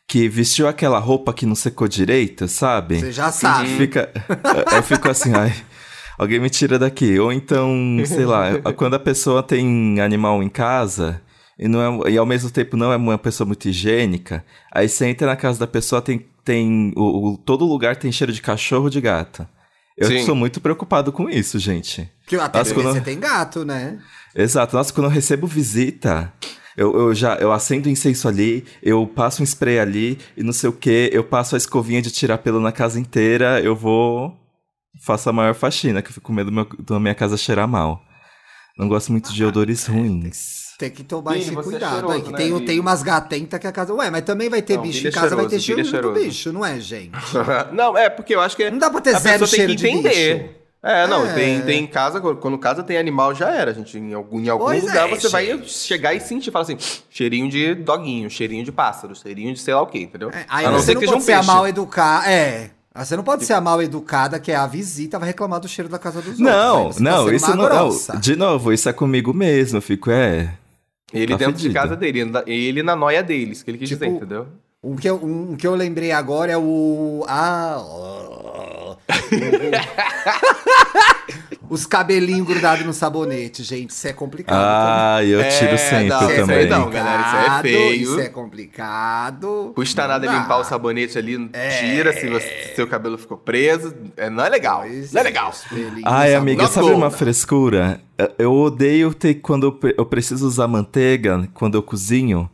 [0.08, 3.00] que vestiu aquela roupa que não secou direito, sabe?
[3.00, 3.70] Você já sabe.
[3.78, 4.12] Fica.
[4.76, 5.54] eu fico assim, ai.
[6.18, 7.18] Alguém me tira daqui.
[7.20, 7.72] Ou então,
[8.06, 11.22] sei lá, quando a pessoa tem animal em casa
[11.58, 15.06] e, não é, e ao mesmo tempo não é uma pessoa muito higiênica, aí você
[15.06, 16.26] entra na casa da pessoa, tem.
[16.44, 19.48] tem o, o- todo lugar tem cheiro de cachorro ou de gato.
[20.02, 20.26] Eu Sim.
[20.26, 22.10] sou muito preocupado com isso, gente.
[22.22, 24.00] Porque até Nossa, quando- você tem gato, né?
[24.36, 24.76] Exato.
[24.76, 26.34] Nossa, quando eu recebo visita,
[26.76, 30.70] eu, eu já eu acendo incenso ali, eu passo um spray ali e não sei
[30.70, 34.36] o que, eu passo a escovinha de tirar pelo na casa inteira, eu vou.
[35.04, 38.04] Faço a maior faxina, que eu fico com medo meu- da minha casa cheirar mal.
[38.78, 40.61] Não gosto muito de odores ruins.
[40.82, 42.22] Tem que tomar esse é cuidado cheiroso, aí.
[42.24, 43.94] Que né, tem, tem umas gatentas que a casa.
[43.94, 46.12] Ué, mas também vai ter Não, bicho em é casa, vai ter cheiroso, cheiro é
[46.12, 46.26] do cheiroso.
[46.26, 47.12] bicho, não é, gente?
[47.72, 49.78] não, é porque eu acho que Não dá pra ter a zero pessoa cheiro tem
[49.78, 50.44] que de entender.
[50.44, 50.62] bicho.
[50.84, 51.34] É, não, É.
[51.36, 54.00] Tem, tem casa, quando casa tem animal, já era, gente.
[54.00, 55.72] Em algum, em algum Pois lugar é, você vai gente.
[55.72, 56.78] chegar e sentir, falar assim,
[57.10, 60.32] cheirinho de doguinho, cheirinho de pássaro, cheirinho de sei lá o quê, entendeu?
[60.32, 62.32] É, aí a não você ser não que pode ser um a mal educada.
[62.32, 62.72] É.
[62.96, 65.88] Você não pode ser a mal educada, que é a visita, vai reclamar do cheiro
[65.90, 66.40] da casa dos outros.
[66.40, 68.20] Não, você tá não, sendo isso má não, não.
[68.20, 69.78] De novo, isso é comigo mesmo.
[69.78, 70.54] Eu fico, é.
[71.14, 71.74] Ele Tá dentro de fedido.
[71.74, 74.48] casa dele, ele na- ele na noia deles, que ele quis Tipo, dizer, entendeu?
[74.84, 77.24] Um que, eu, um que eu lembrei agora é o.
[77.28, 77.78] Ah.
[81.72, 83.92] Os cabelinhos grudados no sabonete, gente.
[83.92, 84.58] Isso é complicado.
[84.60, 86.38] Ah, eu tiro É, sempre não, também.
[86.46, 86.68] também.
[86.68, 88.02] não, galera, isso é feio.
[88.02, 89.72] Isso é complicado.
[89.74, 90.34] Custa nada dá.
[90.34, 91.70] limpar o sabonete ali, É.
[91.80, 93.94] tira se você- seu cabelo ficou preso.
[94.18, 94.82] É, não é legal.
[94.82, 95.50] Pois não é legal.
[95.50, 96.98] os pelinhos Ai, amiga, sabe gold.
[97.02, 98.02] uma frescura?
[98.38, 102.50] Eu- odeio ter quando eu pre- eu preciso usar manteiga quando eu cozinho.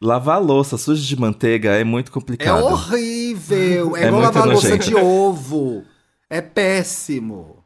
[0.00, 2.62] Lavar a louça suja de manteiga é muito É complicado.
[2.64, 3.96] horrível.
[3.96, 5.82] É, É igual lavar louça de ovo.
[6.30, 7.59] É péssimo.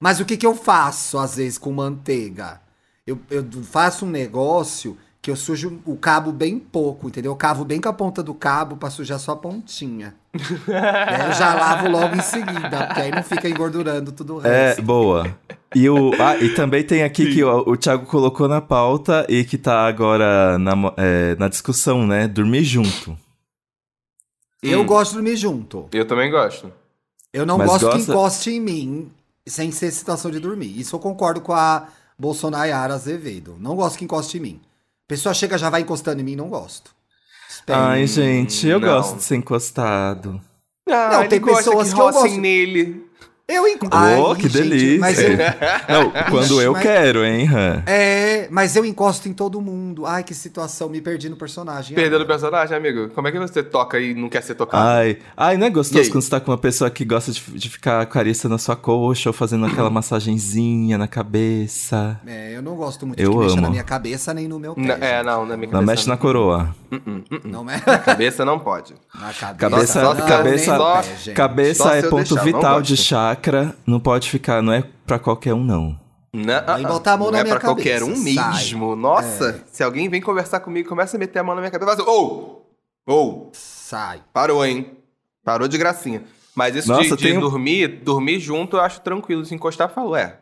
[0.00, 2.60] Mas o que, que eu faço, às vezes, com manteiga?
[3.06, 7.32] Eu, eu faço um negócio que eu sujo o cabo bem pouco, entendeu?
[7.32, 10.14] Eu cavo bem com a ponta do cabo pra sujar só a pontinha.
[10.32, 14.68] aí eu já lavo logo em seguida, porque aí não fica engordurando tudo o É,
[14.68, 14.82] resto.
[14.82, 15.36] boa.
[15.74, 19.44] E, o, ah, e também tem aqui que o, o Thiago colocou na pauta e
[19.44, 22.28] que tá agora na, é, na discussão, né?
[22.28, 23.18] Dormir junto.
[24.62, 24.86] Eu Hum.
[24.86, 25.88] gosto de dormir junto.
[25.92, 26.72] Eu também gosto.
[27.32, 29.10] Eu não Mas gosto que gosta- encoste em mim
[29.50, 30.78] sem ser situação de dormir.
[30.78, 31.88] Isso eu concordo com a
[32.18, 33.56] Bolsonaro Azevedo.
[33.58, 34.60] Não gosto que encoste em mim.
[35.06, 36.90] A pessoa chega já vai encostando em mim, não gosto.
[37.48, 37.80] Espero.
[37.80, 38.88] Ai, gente, eu não.
[38.88, 40.40] gosto de ser encostado.
[40.88, 42.36] Ah, Não, ele tem gosta pessoas que que eu gosto.
[42.40, 43.07] nele.
[43.50, 43.96] Eu encosto.
[44.20, 44.98] Oh, que delícia.
[45.00, 45.30] Mas eu,
[45.88, 47.82] Não, quando eu mas- quero, hein, Han?
[47.86, 50.04] é, mas eu encosto em todo mundo.
[50.04, 50.90] Ai, que situação.
[50.90, 51.94] Me perdi no personagem.
[51.94, 52.28] Perdendo o agora.
[52.38, 53.08] personagem, amigo.
[53.14, 54.86] Como é que você toca e não quer ser tocado?
[54.86, 57.70] Ai, ai, não é gostoso quando você tá com uma pessoa que gosta de, de
[57.70, 62.20] ficar carícia na sua coxa ou fazendo aquela massagenzinha na cabeça?
[62.26, 63.70] É, eu não gosto muito Eu de que mexa na amo.
[63.70, 64.82] minha cabeça nem no meu pé.
[64.82, 65.86] Não, é, não, na minha Não cabeça.
[65.92, 66.74] mexe na coroa.
[67.44, 68.94] Não mexe Cabeça não pode.
[69.14, 69.54] na cabeça.
[69.56, 72.96] Cabeça, não, cabeça, no só- pé, cabeça é ponto deixar, não vital de
[73.38, 73.74] chakra.
[73.86, 75.98] Não pode ficar, não é pra qualquer um, não.
[76.32, 78.52] Não, Vai botar a mão não na é minha pra qualquer cabeça, um sai.
[78.54, 78.94] mesmo.
[78.94, 82.06] Nossa, se alguém vem conversar comigo, começa a meter a mão na minha cabeça, faz
[82.06, 82.70] ou,
[83.06, 84.20] ou, Sai.
[84.32, 84.98] parou, hein?
[85.42, 86.22] Parou de gracinha.
[86.54, 89.44] Mas isso Nossa, de, de tem dormir, dormir junto, eu acho tranquilo.
[89.44, 90.38] Se encostar, eu falo, é,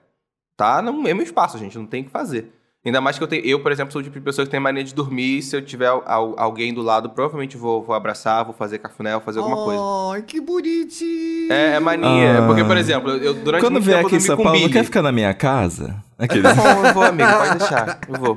[0.56, 2.52] tá no mesmo espaço, gente, não tem o que fazer.
[2.86, 4.60] Ainda mais que eu tenho, eu, por exemplo, sou o tipo de pessoa que tem
[4.60, 5.42] mania de dormir.
[5.42, 9.20] Se eu tiver al- alguém do lado, provavelmente vou, vou abraçar, vou fazer cafuné, vou
[9.22, 9.82] fazer alguma coisa.
[10.14, 11.52] Ai, que bonitinho.
[11.52, 12.38] É, é mania.
[12.44, 12.46] Ah.
[12.46, 14.72] Porque, por exemplo, eu durante Quando vier tempo aqui em São Paulo, não Billy.
[14.72, 15.96] quer ficar na minha casa?
[16.16, 16.44] Aqueles...
[16.44, 18.00] Eu vou, eu vou, amigo, pode deixar.
[18.08, 18.36] Eu vou.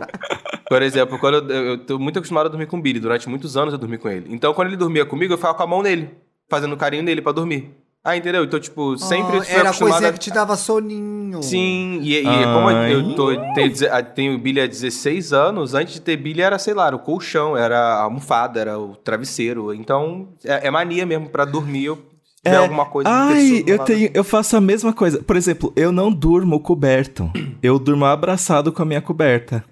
[0.68, 3.00] Por exemplo, quando eu, eu tô muito acostumado a dormir com o Billy.
[3.00, 4.26] Durante muitos anos eu dormi com ele.
[4.34, 6.10] Então, quando ele dormia comigo, eu ficava com a mão nele,
[6.50, 7.72] fazendo carinho nele pra dormir.
[8.10, 8.44] Ah, entendeu?
[8.44, 10.14] Então, tipo, sempre Ah, Era a acostumado coisinha a...
[10.14, 11.44] que te dava soninho.
[11.44, 16.02] Sim, e, e como eu tô, tenho, ah, tenho Billy há 16 anos, antes de
[16.02, 19.74] ter Billy era, sei lá, era o colchão, era a almofada, era o travesseiro.
[19.74, 21.98] Então, é, é mania mesmo pra dormir, eu
[22.44, 23.10] tiver alguma coisa...
[23.10, 25.22] Ai, eu tenho, eu faço a mesma coisa.
[25.22, 27.30] Por exemplo, eu não durmo coberto.
[27.62, 29.64] Eu durmo abraçado com a minha coberta.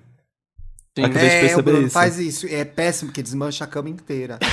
[0.97, 1.05] Sim.
[1.05, 1.93] Acabei de É, o perceber Bruno isso.
[1.93, 2.47] faz isso.
[2.49, 4.39] É péssimo, porque desmancha a cama inteira.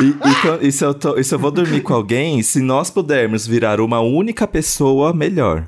[0.00, 2.90] E, e e se eu tô- e se eu vou dormir com alguém, se nós
[2.90, 5.66] pudermos virar uma única pessoa, melhor.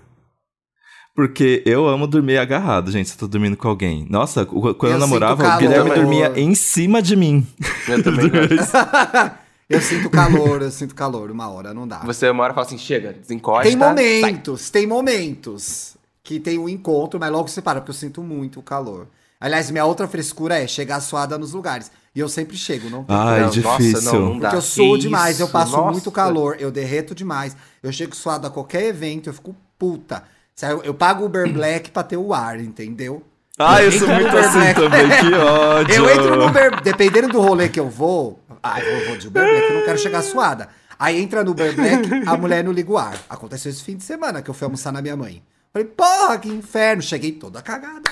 [1.15, 4.07] Porque eu amo dormir agarrado, gente, se eu tô dormindo com alguém.
[4.09, 6.05] Nossa, quando eu, Eu namorava, sinto o Guilherme calor.
[6.05, 7.47] dormia em cima de mim.
[7.89, 8.31] Eu também
[9.69, 11.31] eu sinto calor, eu sinto calor.
[11.31, 11.99] Uma hora, não dá.
[11.99, 13.69] Você uma hora fala assim, chega, desencosta.
[13.69, 13.89] Tem sai.
[13.89, 18.63] momentos, tem momentos que tem um encontro, mas logo separa, porque eu sinto muito o
[18.63, 19.07] calor.
[19.43, 21.91] Aliás, minha outra frescura é chegar suada nos lugares.
[22.15, 23.93] E eu sempre chego, não tem Ai, Não, difícil.
[24.03, 24.49] Nossa, não, não dá.
[24.51, 25.91] Porque eu sou Que demais, eu isso, passo nossa.
[25.91, 27.57] muito calor, eu derreto demais.
[27.83, 30.23] Eu chego suado a qualquer evento, eu fico puta.
[30.63, 33.23] Eu, eu pago Uber Black pra ter o ar, entendeu?
[33.59, 34.81] Ai, eu sou Entra no muito Uber assim Black.
[34.81, 35.95] também, que ódio.
[35.95, 38.39] Eu entro no Uber, dependendo do rolê que eu vou.
[38.63, 40.69] Ai, eu vou de Uber Black, eu não quero chegar suada.
[40.99, 43.17] Aí entra no Uber Black, a mulher não liga o ar.
[43.29, 45.43] Aconteceu esse fim de semana que eu fui almoçar na minha mãe.
[45.73, 47.03] Falei, porra, que inferno.
[47.03, 48.09] Cheguei toda cagada,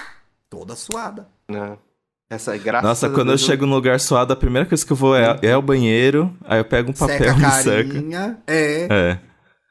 [0.51, 1.28] toda suada.
[1.48, 1.78] Não.
[2.28, 4.92] Essa aí, graças Nossa, quando eu Deus, chego num lugar suado, a primeira coisa que
[4.92, 8.38] eu vou é, é ao banheiro, aí eu pego um papel seca e seca.
[8.46, 8.86] É.
[8.88, 9.18] É.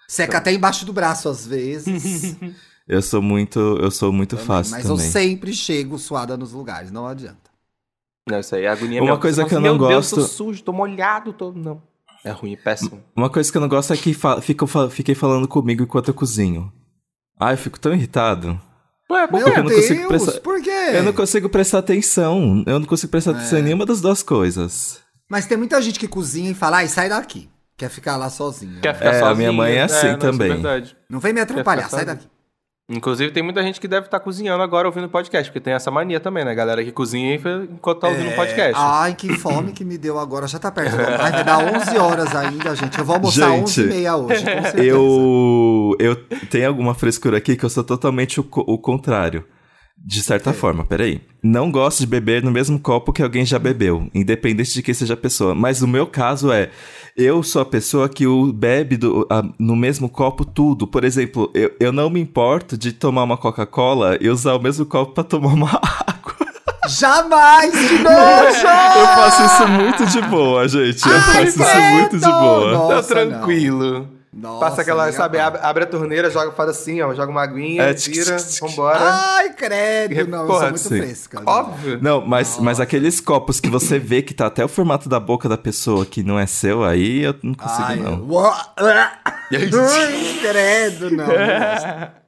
[0.08, 2.36] Seca até embaixo do braço às vezes.
[2.92, 5.12] Eu sou muito, eu sou muito fácil mas eu também.
[5.12, 7.52] sempre chego suada nos lugares, não adianta.
[8.28, 9.22] Não, isso aí é agonia Uma mesmo.
[9.22, 11.52] coisa que eu fala não assim, Meu Deus, tô gosto- sujo, tô molhado, tô...
[11.52, 11.84] Não.
[12.26, 13.04] É ruim, é péssimo.
[13.16, 16.08] Uma coisa que eu não gosto é que fa ficam fa fiquei falando comigo enquanto
[16.08, 16.74] eu cozinho.
[17.40, 18.60] Ai, eu fico tão irritado.
[19.12, 20.70] Ué, por Meu Porque eu não Deus, consigo prestar- por quê?
[20.94, 22.64] Eu não consigo prestar atenção.
[22.68, 23.62] Eu não consigo prestar atenção É.
[23.62, 25.00] em nenhuma das duas coisas.
[25.28, 27.50] Mas tem muita gente que cozinha e fala, ai, sai daqui.
[27.78, 28.82] Quer ficar lá sozinha.
[28.82, 29.36] Quer ficar É, a sozinho.
[29.38, 30.50] minha mãe é assim não, isso também.
[30.50, 30.96] verdade.
[31.10, 32.08] Não vem me atrapalhar, sai sozinho.
[32.08, 32.28] daqui.
[32.90, 36.20] Inclusive, tem muita gente que deve estar cozinhando agora ouvindo podcast, porque tem essa mania
[36.20, 36.56] também, né?
[36.56, 37.36] Galera que cozinha
[37.72, 38.74] enquanto tá ouvindo podcast.
[38.76, 40.48] Ai, que fome que me deu agora.
[40.48, 40.96] Já tá perto.
[41.00, 42.98] Ai, vai dar 11 horas ainda, gente.
[42.98, 44.84] Eu vou almoçar Gente, 11 e meia hoje, com certeza.
[44.84, 46.16] Eu, eu
[46.50, 49.46] tenho alguma frescura aqui que eu sou totalmente o, co- o contrário.
[50.06, 51.22] De certa forma, peraí.
[51.44, 55.14] Não gosto de beber no mesmo copo que alguém já bebeu, independente de quem seja
[55.14, 55.54] a pessoa.
[55.54, 56.70] Mas o meu caso é,
[57.16, 60.88] eu sou a pessoa que o bebe do- a- no mesmo copo tudo.
[60.88, 64.86] Por exemplo, eu, eu não me importo de tomar uma Coca-Cola e usar o mesmo
[64.86, 65.70] copo pra tomar uma
[66.08, 66.36] água.
[66.88, 68.68] Jamais, que nojo!
[69.00, 71.08] Eu faço isso muito de boa, gente.
[71.08, 72.72] Eu Ai, faço isso muito de boa.
[72.72, 74.08] Nossa, tá tranquilo.
[74.32, 77.82] Nossa, Passa aquela, sabe, abre, abre a torneira, joga, faz assim, ó, joga uma aguinha,
[77.82, 78.60] É, vira, tch, tch, tch.
[78.60, 79.00] vambora.
[79.02, 80.28] Ai, credo!
[80.30, 80.98] Não, eu Porra, sou muito sim.
[81.02, 81.42] fresca.
[81.48, 82.00] Óbvio.
[82.00, 85.50] Não, mas, mas aqueles copos que você vê que tá até o formato da boca
[85.50, 88.28] da pessoa que não é seu, aí eu não consigo, Ai, não.
[89.50, 91.26] Ai, credo, não.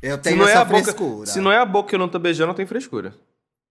[0.00, 1.26] Eu tenho não, é essa a boca, frescura.
[1.26, 3.14] se não é a boca que eu não tô beijando, não tem frescura.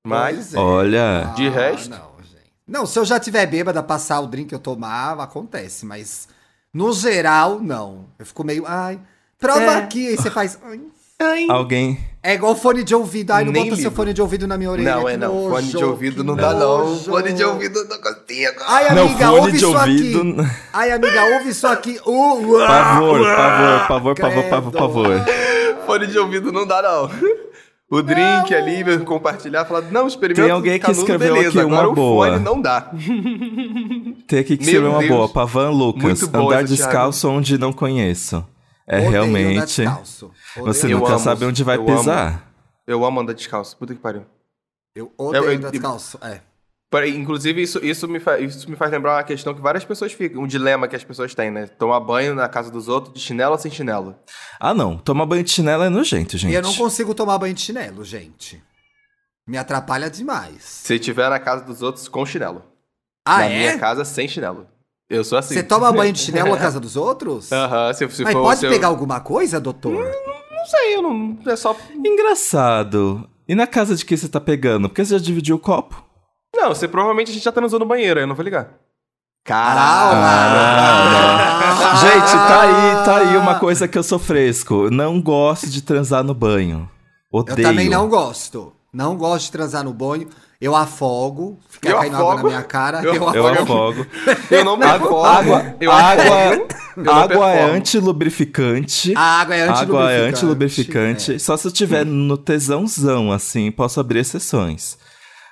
[0.05, 0.57] Mas, é.
[0.59, 2.51] Olha, de resto- Não, gente.
[2.67, 5.85] Não, se eu já tiver bêbada, passar o drink que eu tomava, acontece.
[5.85, 6.27] Mas,
[6.77, 8.05] no geral, não.
[8.19, 8.99] Eu fico meio, ai,
[9.39, 9.75] prova É.
[9.77, 10.07] aqui.
[10.09, 10.57] Aí você faz...
[11.19, 11.47] ai.
[11.49, 11.99] alguém.
[12.21, 13.31] É igual fone de ouvido.
[13.31, 13.95] Ai, não Nem bota seu ligo.
[13.95, 14.95] fone de ouvido na minha orelha.
[14.97, 15.33] não, é não.
[15.33, 16.97] nojo, Fone de ouvido não dá, não.
[16.99, 18.61] Fone de ouvido não consigo.
[18.67, 20.41] Ai, Não, amiga, fone ouve de isso ouvido.
[20.41, 20.51] aqui.
[20.73, 21.99] Ai, amiga, ouve isso aqui.
[22.05, 24.71] Uh, Pavor, pavor, pavor, pavor, pavor, Credo.
[24.77, 25.85] pavor.
[25.85, 27.09] Fone de ouvido não dá, não.
[27.89, 31.61] O drink ali, compartilhar, falar, não, experimenta Tem alguém que canudo, escreveu beleza.
[31.61, 32.27] aqui uma Agora boa.
[32.27, 32.81] o fone não dá.
[34.27, 35.09] Tem aqui que Meu ser uma Deus.
[35.11, 35.29] boa.
[35.29, 36.21] Pavan Lucas.
[36.33, 38.45] Andar descalço onde não conheço.
[38.85, 39.83] É Odeio realmente.
[40.57, 42.51] Você Eu nunca amo, sabe onde vai eu pisar.
[42.85, 43.75] Eu amo andar descalço.
[43.77, 44.23] Puta que pariu.
[44.93, 46.17] Eu odeio eu- andar descalço.
[46.21, 46.41] É.
[46.89, 50.13] Peraí, Inclusive, isso, isso, me faz, isso me faz lembrar uma questão que várias pessoas
[50.13, 50.41] ficam.
[50.43, 51.67] Um dilema que as pessoas têm, né?
[51.67, 54.15] Tomar banho na casa dos outros de chinelo ou sem chinelo.
[54.59, 54.97] Ah, não.
[54.97, 56.51] Tomar banho de chinelo é nojento, gente.
[56.51, 58.63] E eu não consigo tomar banho de chinelo, gente.
[59.45, 60.63] Me atrapalha demais.
[60.63, 62.63] Se estiver na casa dos outros com chinelo.
[63.25, 63.57] Ah, na é?
[63.59, 64.65] minha casa sem chinelo.
[65.09, 65.55] Eu sou assim.
[65.55, 67.51] Você toma banho de chinelo na casa dos outros?
[67.51, 69.93] Aham, se, se Mas for pode se eu- pegar alguma coisa, doutor?
[69.93, 71.37] Não sei, eu não.
[71.45, 71.75] É só.
[71.93, 73.29] Engraçado.
[73.47, 74.87] E na casa de quem você tá pegando?
[74.89, 76.06] Porque você já dividiu o copo?
[76.55, 78.69] Não, você provavelmente a gente já tá usando no banheiro, eu não vou ligar.
[79.49, 80.77] Ah,
[82.01, 84.89] Gente, tá aí, tá aí uma coisa que eu sou fresco.
[84.91, 86.89] Não gosto de transar no banho.
[87.31, 87.67] Eu Odeio.
[87.67, 88.73] também não gosto.
[88.91, 90.27] Não gosto de transar no banho.
[90.59, 91.59] Eu afogo.
[91.69, 92.47] Fica Eu caindo água na afogo.
[92.49, 93.01] minha cara.
[93.03, 93.63] Eu Eu, Eu afogo.
[93.63, 94.05] afogo.
[94.49, 95.23] Eu não me afogo.
[95.23, 96.67] água, eu água, afogo.
[96.97, 99.13] Eu não água é antilubrificante.
[99.15, 100.01] A água é antilubrificante.
[100.01, 101.33] Água é antilubrificante.
[101.35, 101.39] É.
[101.39, 104.97] Só se eu tiver no tesãozão, assim, posso abrir exceções.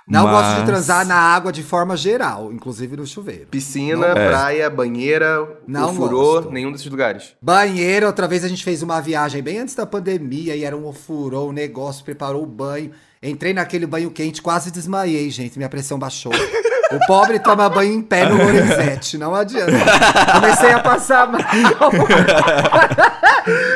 [0.07, 3.47] Não Mas- gosto de transar na água de forma geral, inclusive no chuveiro.
[3.49, 4.29] Piscina, É.
[4.29, 6.51] praia, banheira, Não ofurô, gosto.
[6.51, 7.33] nenhum desses lugares.
[7.41, 10.85] Banheiro, outra vez a gente fez uma viagem bem antes da pandemia e era um
[10.85, 12.91] ofurô, um negócio, preparou o banho.
[13.29, 15.57] Entrei naquele banho quente, quase desmaiei, gente.
[15.57, 16.31] Minha pressão baixou.
[16.91, 19.71] O pobre toma banho em pé no Lorenzetti, não adianta.
[20.33, 21.41] Comecei a passar mal.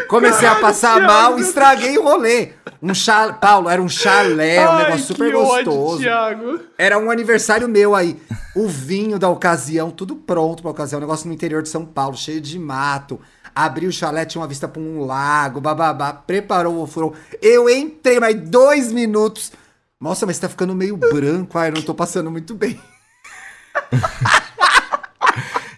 [0.08, 2.50] Comecei a passar mal, estraguei o rolê.
[2.82, 6.00] Um chá, Paulo, era um chalé, um negócio super gostoso.
[6.00, 6.60] Thiago.
[6.78, 8.18] Era um aniversário meu aí.
[8.56, 11.00] O vinho da ocasião, tudo pronto pra ocasião.
[11.00, 13.20] Um negócio no interior de São Paulo, cheio de mato.
[13.66, 16.14] Abri o chalé, tinha uma vista pra um lago, bababá.
[16.14, 17.14] Preparou o ofurô.
[17.42, 19.52] Eu entrei, mas dois minutos.
[20.00, 21.58] Nossa, mas tá ficando meio branco.
[21.58, 22.80] Ai, eu não tô passando muito bem.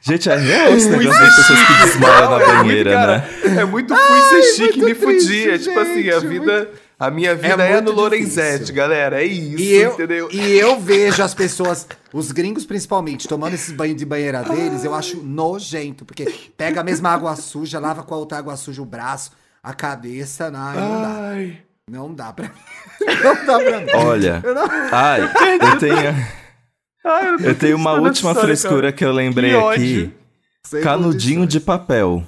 [0.03, 3.17] Gente, é real esse negócio das pessoas que desmaiam na Não, é muito, banheira, cara,
[3.17, 3.61] né?
[3.61, 5.53] É muito fui ser chique muito me fudir.
[5.53, 6.69] É tipo assim, a vida.
[7.01, 8.75] A minha vida é, muito no Lorenzetti, difícil.
[8.75, 9.21] galera.
[9.23, 10.29] É isso, E eu, entendeu?
[10.31, 14.93] e eu vejo as pessoas, os gringos principalmente, tomando esses banhos de banheira deles, eu
[14.93, 16.25] acho nojento, porque
[16.55, 19.31] pega a mesma água suja, lava com a outra água suja o braço,
[19.63, 21.07] a cabeça, não, não dá.
[21.31, 21.57] Ai.
[21.89, 22.53] Não dá pra mim.
[23.23, 23.91] Não dá pra mim.
[23.95, 24.39] Olha.
[24.43, 25.95] Eu não- Ai, eu tenho,
[27.03, 28.91] Ai, eu, eu tenho uma última frescura cara.
[28.93, 30.13] que eu lembrei Que aqui.
[30.83, 31.47] Canudinho condições.
[31.49, 32.23] de papel.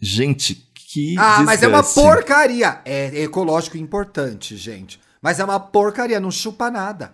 [0.00, 0.65] Gente,
[0.96, 2.80] que Ah, mas é uma porcaria.
[2.84, 4.98] É ecológico importante, gente.
[5.20, 7.12] Mas é uma porcaria, não chupa nada.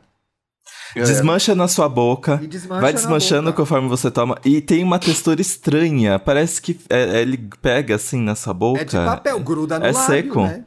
[0.94, 1.02] É.
[1.02, 2.38] Desmancha na sua boca.
[2.42, 3.56] E desmancha vai desmanchando boca.
[3.56, 4.38] conforme você toma.
[4.44, 6.18] E tem uma textura estranha.
[6.18, 8.82] Parece que é- é- ele pega assim na sua boca.
[8.82, 10.42] É de papel, gruda no é lábio, seco.
[10.42, 10.64] né?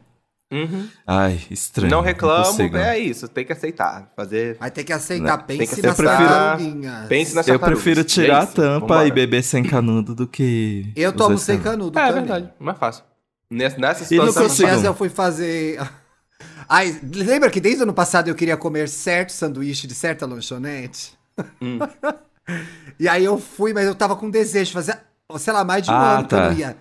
[0.52, 0.88] Uhum.
[1.08, 1.89] Ai, estranho.
[1.91, 2.78] Não reclamo, consigo.
[2.78, 3.28] é isso.
[3.28, 4.12] Tem que aceitar.
[4.16, 4.58] Fazer.
[4.60, 5.38] Vai ter que aceitar.
[5.39, 6.18] Tem Pense que nas aceitar.
[6.18, 7.08] tartaruguinhas.
[7.08, 9.08] Pense nas Eu prefiro tirar E é a tampa vambora.
[9.08, 10.91] e beber sem canudo do que.
[10.96, 11.91] Eu tomo sem canudo.
[11.93, 12.54] canudo É, é verdade.
[12.60, 13.04] Mais fácil.
[13.50, 14.43] Nessa, nessa E não situação.
[14.43, 14.70] Consigo.
[14.70, 15.80] dias eu fui fazer.
[16.70, 21.14] Ai, lembra que desde o ano passado eu queria comer certo sanduíche de certa lanchonete?
[21.62, 21.80] Hum.
[23.00, 24.98] e aí eu fui, mas eu tava com desejo de fazer,
[25.38, 26.50] sei lá, mais de um Ah, ano que eu tá.
[26.52, 26.78] não ia.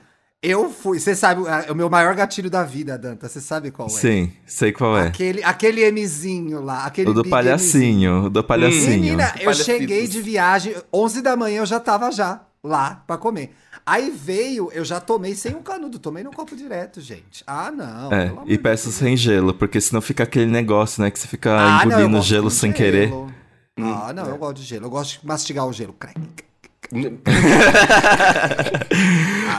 [0.46, 3.88] Eu fui, você sabe, é o meu maior gatilho da vida, Danta, você sabe qual
[3.88, 3.90] é?
[3.90, 5.06] Sim, sei qual é.
[5.06, 8.24] Aquele, aquele Mzinho lá, aquele O do palhacinho.
[8.26, 8.90] O do palhacinho.
[8.90, 9.64] Menina, eu Palhacitos.
[9.64, 13.54] cheguei de viagem, 11 da manhã eu já tava já lá pra comer.
[13.86, 17.42] Aí veio, eu já tomei sem um canudo, tomei no copo direto, gente.
[17.46, 18.12] Ah, não.
[18.12, 18.94] É, pelo amor e peço Deus.
[18.96, 21.10] sem gelo, porque senão fica aquele negócio, né?
[21.10, 23.08] Que você fica Ah, não, engolindo gosto gelo sem querer.
[23.08, 23.32] gelo.
[23.78, 24.86] Ah, não, eu gosto de gelo.
[24.86, 25.92] Eu gosto de mastigar o gelo.
[25.92, 26.18] Crack.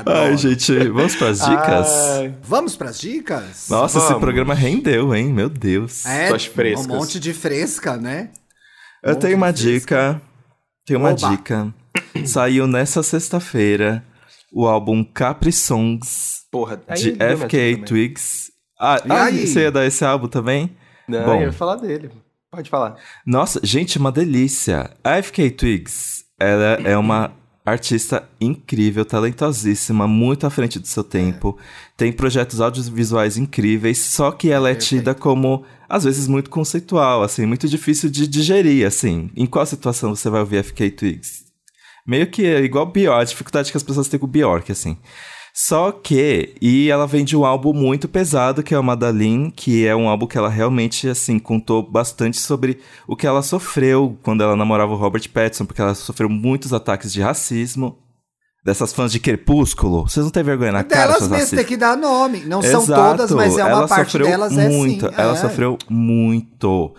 [0.06, 1.90] Ai, gente, vamos pras dicas?
[2.18, 2.34] Ai.
[2.44, 3.68] Vamos pras dicas?
[3.70, 4.22] Nossa, esse Vamos.
[4.22, 5.32] programa rendeu, hein?
[5.34, 6.06] Meu Deus.
[6.06, 6.86] É, suas frescas.
[6.86, 8.30] um monte de fresca, né?
[9.04, 10.22] Eu tenho uma de dica.
[10.86, 11.30] Tenho uma Oba.
[11.30, 11.74] dica.
[12.26, 14.04] Saiu nessa sexta-feira
[14.52, 17.84] o álbum Capri Songs Porra, aí de dica também.
[17.84, 18.52] Twigs.
[18.80, 19.48] Ah, E ah, aí?
[19.48, 20.76] você ia dar esse álbum também?
[21.08, 21.36] Não, Bom.
[21.36, 22.10] eu ia falar dele.
[22.52, 22.96] Pode falar.
[23.26, 24.90] Nossa, gente, uma delícia.
[25.04, 27.32] A FK Twigs, ela é uma
[27.66, 31.58] artista incrível, talentosíssima, muito à frente do seu tempo.
[31.98, 37.46] Tem projetos audiovisuais incríveis, só que ela é tida como, às vezes, muito conceitual, assim,
[37.46, 39.32] muito difícil de digerir, assim.
[39.36, 41.46] Em qual situação você vai ouvir FK Twigs?
[42.06, 44.96] Meio que é igual Bjork, a dificuldade que as pessoas têm com Bjork, assim.
[45.58, 49.88] Só que, e ela vem de um álbum muito pesado, que é o Madalene, que
[49.88, 54.44] é um álbum que ela realmente, assim, contou bastante sobre o que ela sofreu quando
[54.44, 57.98] ela namorava o Robert Pattinson, porque ela sofreu muitos ataques de racismo.
[58.66, 60.10] Dessas fãs de Crepúsculo.
[60.10, 61.60] Vocês não têm vergonha na cara, delas seus mesmo racistas?
[61.60, 62.40] tem que dar nome.
[62.40, 63.18] Não são Exato.
[63.18, 65.08] todas, mas é uma ela parte sofreu delas é muito.
[65.08, 65.14] sim.
[65.16, 65.36] Ela é.
[65.36, 66.96] sofreu muito.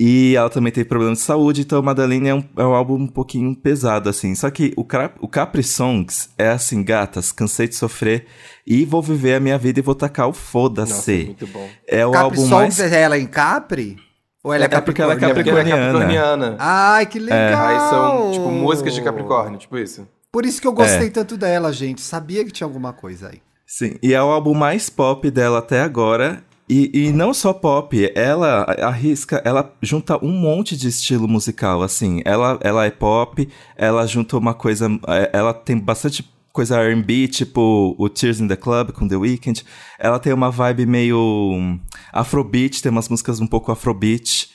[0.00, 3.06] E ela também teve problemas de saúde, então Madeleine é um, é um álbum um
[3.08, 4.32] pouquinho pesado, assim.
[4.36, 8.26] Só que o, Cra- o Capri Songs é assim, gatas, cansei de sofrer
[8.64, 11.24] e vou viver a minha vida e vou tacar o foda-se.
[11.26, 11.68] muito bom.
[11.86, 12.92] É o Capri álbum Songs, mais...
[12.92, 13.96] é ela em Capri?
[14.44, 15.82] Ou ela é, É porque ela é É é Capricorniana.
[15.92, 16.56] capricorniana.
[16.60, 17.66] Ai, que legal!
[17.66, 20.06] Aí são, tipo, músicas de Capricórnio, tipo isso.
[20.30, 21.10] Por isso que eu gostei É.
[21.10, 22.00] tanto dela, gente.
[22.00, 23.40] Sabia que tinha alguma coisa aí.
[23.66, 26.42] Sim, e é o álbum mais pop dela até agora.
[26.68, 32.20] E, e não só pop, ela arrisca, ela junta um monte de estilo musical, assim.
[32.24, 34.86] Ela, ela é pop, ela junta uma coisa.
[35.08, 39.64] é, Ela tem bastante coisa RB, tipo o Tears in the Club com The Weeknd.
[39.98, 41.80] Ela tem uma vibe meio hum,
[42.12, 44.50] afrobeat, tem umas músicas um pouco afrobeat.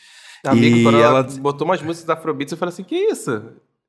[0.46, 1.24] Amigo, e quando ela, ela.
[1.40, 3.42] botou umas músicas da Afrobeats, eu falei assim, que isso?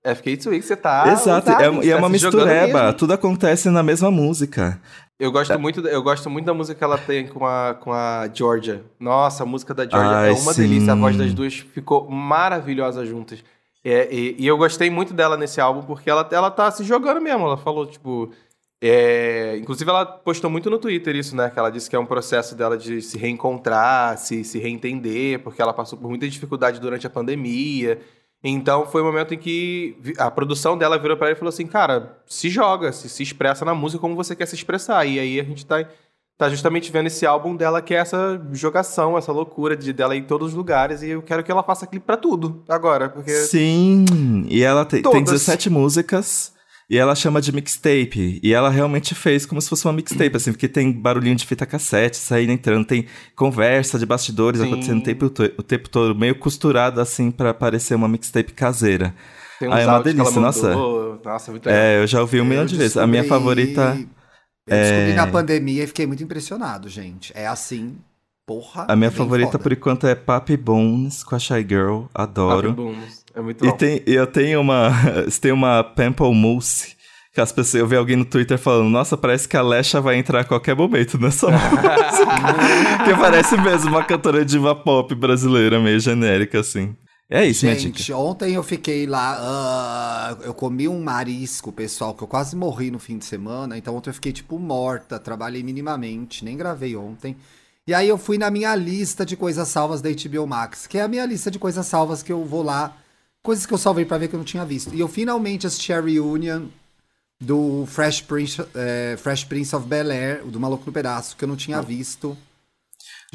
[0.05, 1.11] FK Twix, você tá...
[1.13, 4.81] Exato, é, e é tá uma mistureba, tudo acontece na mesma música.
[5.19, 8.29] Eu gosto, muito, eu gosto muito da música que ela tem com a, com a
[8.33, 8.85] Georgia.
[8.99, 10.63] Nossa, a música da Georgia Ai, é uma sim.
[10.63, 10.93] delícia.
[10.93, 13.45] A voz das duas ficou maravilhosa juntas.
[13.85, 17.21] É, e, e eu gostei muito dela nesse álbum porque ela, ela tá se jogando
[17.21, 17.45] mesmo.
[17.45, 18.33] Ela falou, tipo.
[18.83, 21.49] é, inclusive, ela postou muito no Twitter isso, né?
[21.49, 25.63] Que ela disse que é um processo dela de se reencontrar, se, se reentender, porque
[25.63, 28.01] ela passou por muita dificuldade durante a pandemia.
[28.47, 31.67] Então foi o momento em que a produção dela virou pra ela e falou assim:
[31.67, 35.07] cara, se joga, se, se expressa na música como você quer se expressar.
[35.07, 35.83] E aí a gente tá,
[36.37, 40.19] tá justamente vendo esse álbum dela, que é essa jogação, essa loucura de dela ir
[40.21, 41.03] em todos os lugares.
[41.03, 43.09] E eu quero que ela faça clipe pra tudo agora.
[43.09, 44.05] Porque Sim,
[44.49, 45.23] e ela te- tem Todas.
[45.25, 46.53] 17 músicas
[46.89, 48.41] e ela chama de mixtape.
[48.43, 51.65] E ela realmente fez como se fosse uma mixtape, assim, porque tem barulhinho de fita
[51.67, 54.67] cassete saindo, entrando, tem conversa de bastidores Sim.
[54.67, 55.27] acontecendo o tempo,
[55.59, 59.15] o tempo todo, meio costurado assim pra parecer uma mixtape caseira.
[59.59, 60.75] tem Ah, é uma áudios que ela delícia, nossa.
[61.25, 61.81] Nossa, muito legal.
[61.83, 62.97] É, eu já ouvi um milhão Eu de vezes.
[62.97, 63.97] A minha favorita.
[64.67, 67.33] Eu descobri é- na pandemia e fiquei muito impressionado, gente.
[67.35, 67.97] É assim,
[68.47, 68.87] porra.
[68.89, 69.63] A minha é favorita foda.
[69.63, 72.69] por enquanto é Papi Bones com a Shy Girl, adoro.
[72.75, 73.24] Papi Booms.
[73.35, 73.77] É muito E bom.
[73.77, 74.91] tem, e eu tenho uma.
[75.41, 76.95] tem uma Pample Mousse.
[77.33, 80.15] Que as pessoas, eu vi alguém no Twitter falando, nossa, parece que a Lesha vai
[80.17, 83.05] entrar a qualquer momento nessa música.
[83.05, 86.95] que parece mesmo uma cantora diva pop brasileira, meio genérica, assim.
[87.29, 87.99] É isso, minha dica.
[87.99, 92.91] Gente, ontem eu fiquei lá, ah, eu comi um marisco, pessoal, que eu quase morri
[92.93, 97.37] no fim de semana, então ontem eu fiquei, tipo, morta, trabalhei minimamente, nem gravei ontem.
[97.85, 101.03] E aí eu fui na minha lista de coisas salvas da HBO Max, que é
[101.03, 102.97] a minha lista de coisas salvas que eu vou lá,
[103.45, 104.93] coisas que eu salvei pra ver que eu não tinha visto.
[104.95, 106.63] E eu finalmente assisti a reunion
[107.41, 111.49] do Fresh Prince, eh, Fresh Prince of Bel-Air, o do Maluco no Pedaço, que eu
[111.49, 112.37] não tinha visto.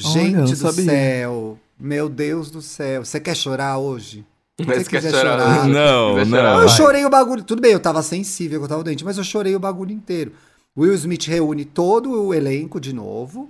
[0.04, 0.86] Olha, Gente não do sabia.
[0.86, 4.26] céu, meu Deus do céu, você quer chorar hoje?
[4.60, 5.40] Se Mas você quer quiser chorar?
[5.40, 5.68] chorar.
[5.68, 6.26] Não, não.
[6.26, 7.44] chorar, Eu chorei o bagulho.
[7.44, 10.34] Tudo bem, eu tava sensível, eu tava doente, mas eu chorei o bagulho inteiro.
[10.78, 13.50] Will Smith reúne todo o elenco de novo.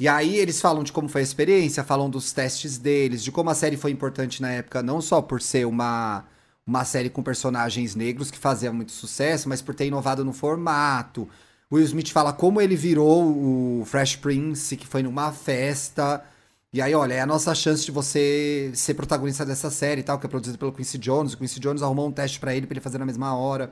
[0.00, 3.50] E aí eles falam de como foi a experiência, falam dos testes deles, de como
[3.50, 6.24] a série foi importante na época, não só por ser uma,
[6.66, 11.28] uma série com personagens negros que fazia muito sucesso, mas por ter inovado no formato.
[11.70, 16.24] Will Smith fala como ele virou o Fresh Prince, que foi numa festa.
[16.72, 20.18] E aí, olha, é a nossa chance de você ser protagonista dessa série e tal,
[20.18, 21.34] que é produzida pelo Quincy Jones.
[21.34, 23.70] O Quincy Jones arrumou um teste pra ele, pra ele fazer na mesma hora.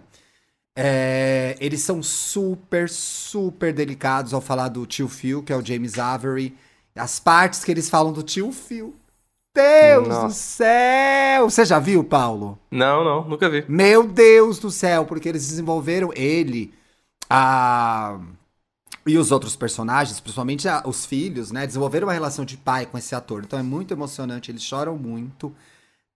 [0.76, 5.98] É, eles são super, super delicados ao falar do tio Phil, que é o James
[5.98, 6.56] Avery.
[6.94, 8.94] As partes que eles falam do tio Phil.
[9.54, 10.38] Deus do Nossa.
[10.38, 11.50] céu!
[11.50, 12.58] Você já viu, Paulo?
[12.70, 13.64] Não, não, nunca vi.
[13.68, 16.72] Meu Deus do céu, porque eles desenvolveram ele,
[17.30, 18.20] a
[19.06, 22.98] e os outros personagens, principalmente a- os filhos, né, desenvolveram uma relação de pai com
[22.98, 23.42] esse ator.
[23.44, 25.54] Então é muito emocionante, eles choram muito.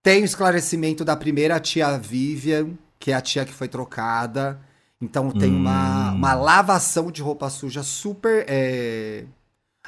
[0.03, 2.71] Tem o esclarecimento da primeira tia Vivian,
[3.03, 4.57] que é a tia que foi trocada.
[5.01, 8.45] Então tem uma, uma lavação de roupa suja super.
[8.47, 9.25] É...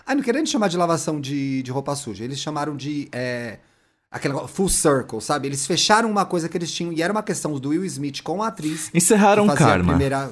[0.06, 2.26] Ah, não querendo chamar de lavação de, de roupa suja.
[2.26, 3.08] Eles chamaram de.
[3.14, 3.60] É...
[4.12, 5.48] Aquele negócio, full circle, sabe?
[5.48, 6.92] Eles fecharam uma coisa que eles tinham.
[6.92, 8.92] E era uma questão do Will Smith com a atriz.
[8.94, 9.94] Encerraram o a karma.
[9.94, 10.30] Primeira...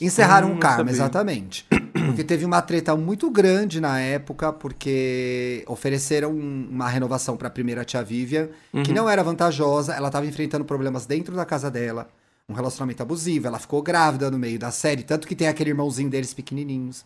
[0.00, 0.92] Encerraram Hum, o Karma, sabia.
[0.92, 1.66] exatamente.
[2.06, 7.84] Porque teve uma treta muito grande na época, porque ofereceram um- uma renovação pra primeira
[7.84, 8.82] tia Vivian, Uhum.
[8.82, 12.08] que não era vantajosa, ela tava enfrentando problemas dentro da casa dela,
[12.50, 16.10] um relacionamento abusivo, ela ficou grávida no meio da série, tanto que tem aquele irmãozinho
[16.10, 17.04] deles pequenininhos.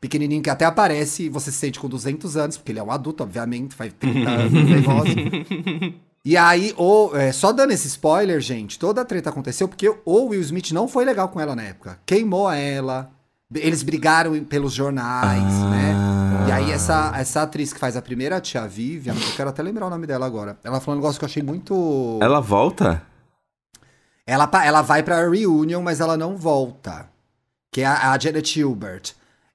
[0.00, 2.90] Pequenininho que até aparece e você se sente com 200 anos, porque ele é um
[2.90, 5.14] adulto, obviamente, faz 30 anos, negócio.
[6.28, 6.74] E aí,
[7.14, 10.88] é, só dando esse spoiler, gente, toda a treta aconteceu porque o Will Smith não
[10.88, 12.00] foi legal com ela na época.
[12.04, 13.12] Queimou ela,
[13.54, 15.70] eles brigaram pelos jornais, Ah.
[15.70, 16.48] né?
[16.48, 19.86] E aí, essa, essa atriz que faz a primeira tia Vivian, eu quero até lembrar
[19.86, 20.58] o nome dela agora.
[20.64, 22.18] Ela falou um negócio que eu achei muito.
[22.20, 23.04] Ela volta?
[24.26, 27.08] Ela, ela vai pra reunion, mas ela não volta.
[27.70, 29.12] Que é a, a Janet Hilbert.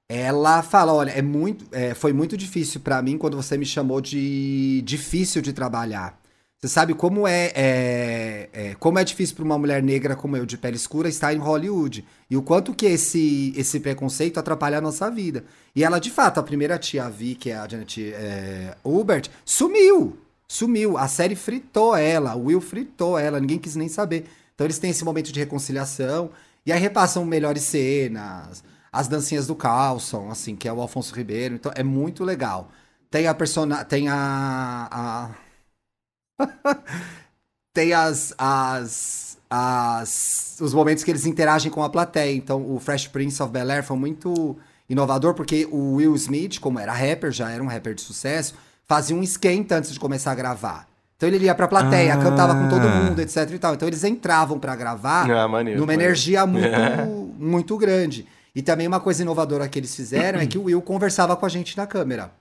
[0.08, 4.00] Ela fala: olha, é muito, é, foi muito difícil pra mim quando você me chamou
[4.00, 6.18] de difícil de trabalhar.
[6.58, 10.46] Você sabe como é, é- é- como é difícil pra uma mulher negra como eu,
[10.46, 12.04] de pele escura, estar em Hollywood.
[12.30, 15.44] E o quanto que esse, esse preconceito atrapalha a nossa vida.
[15.74, 20.16] E ela, de fato, a primeira tia Vi, que é a Janet é, Hilbert, sumiu.
[20.46, 20.96] Sumiu.
[20.96, 24.26] A série fritou ela, o Will fritou ela, ninguém quis nem saber.
[24.62, 26.30] Então eles têm esse momento de reconciliação.
[26.64, 31.56] E aí repassam melhores cenas, as dancinhas do Carlson, assim, que é o Alfonso Ribeiro.
[31.56, 32.70] Então é muito legal.
[33.10, 33.84] Tem a persona...
[33.84, 34.88] Tem a...
[34.90, 35.30] a-
[37.72, 42.34] tem as, as, as, os momentos que eles interagem com a plateia.
[42.34, 44.56] Então, o Fresh Prince of Bel-Air foi muito
[44.88, 48.54] inovador, porque o Will Smith, como era rapper, já era um rapper de sucesso,
[48.84, 50.86] fazia um esquenta antes de começar a gravar.
[51.24, 52.16] Então ele ia pra plateia, Ah.
[52.16, 53.74] cantava com todo mundo, etc e tal.
[53.74, 55.78] Então eles entravam pra gravar Ah, maneiro.
[55.78, 56.10] numa maneiro.
[56.10, 58.26] energia muito, muito grande.
[58.54, 61.48] E também uma coisa inovadora que eles fizeram é que o Will conversava com a
[61.48, 62.32] gente na câmera.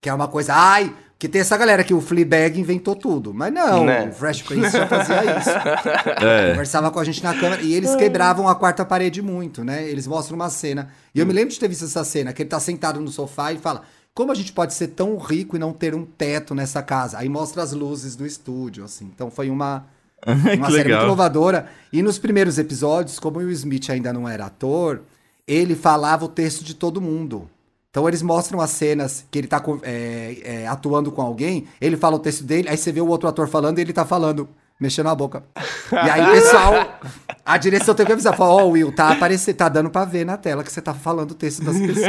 [0.00, 3.32] Que é uma coisa, ai, que tem essa galera que o Fleabag inventou tudo.
[3.32, 4.08] Mas não, Né?
[4.08, 5.50] o Fresh Prince já fazia isso.
[6.22, 6.50] É.
[6.50, 9.88] Conversava com a gente na câmera e eles quebravam a quarta parede muito, né?
[9.88, 10.90] Eles mostram uma cena.
[11.14, 13.52] E eu me lembro de ter visto essa cena, que ele tá sentado no sofá
[13.52, 13.82] e fala:
[14.14, 17.18] Como a gente pode ser tão rico e não ter um teto nessa casa?
[17.18, 19.10] Aí mostra as luzes do estúdio, assim.
[19.14, 19.86] Então foi uma,
[20.26, 21.04] uma série muito legal.
[21.04, 21.68] inovadora.
[21.92, 25.02] E nos primeiros episódios, como o Will Smith ainda não era ator,
[25.46, 27.48] ele falava o texto de todo mundo.
[27.90, 32.16] Então eles mostram as cenas que ele tá é, é, atuando com alguém, ele fala
[32.16, 34.48] o texto dele, aí você vê o outro ator falando e ele tá falando,
[34.82, 35.44] mexendo a boca.
[35.92, 36.98] E aí, pessoal,
[37.46, 40.36] a direção tem que avisar, fala, ó, Will, tá aparecendo, tá dando pra ver na
[40.36, 42.06] tela que você tá falando o texto das pessoas.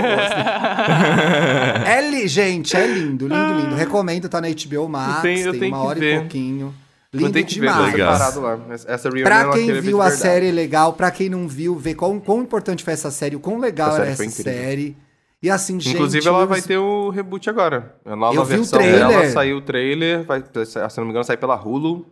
[1.86, 3.76] é li, gente, é lindo, lindo, lindo.
[3.76, 6.16] Recomendo, tá na HBO Max, Eu tenho- eu tem tenho uma hora ver.
[6.16, 6.74] e pouquinho.
[7.14, 7.92] Lindo demais.
[7.92, 8.60] Separado lá.
[8.88, 12.20] Essa reunião Pra eu quem viu a série legal, pra quem não viu, ver quão,
[12.20, 14.98] quão importante foi essa série, o quão legal Essa era série essa série.
[15.40, 15.94] E assim, gente.
[15.94, 17.94] Inclusive, ela vai ter o reboot agora.
[18.06, 19.08] A nova Eu vi o versão trailer.
[19.10, 20.24] dela saiu o trailer.
[20.24, 22.06] Vai, se não me engano, sai pela Hulu.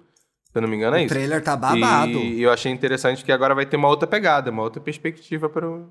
[0.52, 1.14] Se eu não me engano, é O isso.
[1.14, 2.12] trailer tá babado.
[2.12, 5.88] E eu achei interessante que agora vai ter uma outra pegada, uma outra perspectiva pro,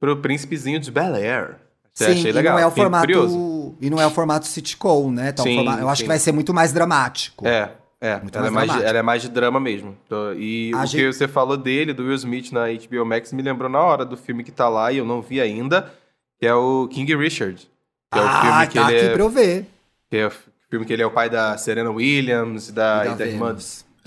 [0.00, 1.56] pro príncipezinho de Bel Air.
[1.94, 2.54] Sim, achei legal.
[2.54, 3.02] e não é o formato.
[3.06, 3.76] curioso.
[3.80, 5.34] E não é o formato sitcom, né?
[5.38, 6.04] Um Sim, formato- eu acho sim.
[6.04, 7.46] que vai ser muito mais dramático.
[7.46, 8.18] É, é.
[8.20, 8.88] Muito Ela é, mais mais de, dramático.
[8.88, 9.96] ela é mais de drama mesmo.
[10.38, 13.42] E A o gente- que você falou dele, do Will Smith na HBO Max, me
[13.42, 15.92] lembrou na hora do filme que tá lá e eu não vi ainda,
[16.38, 17.68] que é o King Richard.
[18.12, 19.66] Que é o ah, filme que tá ele aqui é pra eu ver.
[20.08, 20.32] Que é o
[20.70, 23.56] filme que ele é o pai da Serena Williams e da, E da da irmã.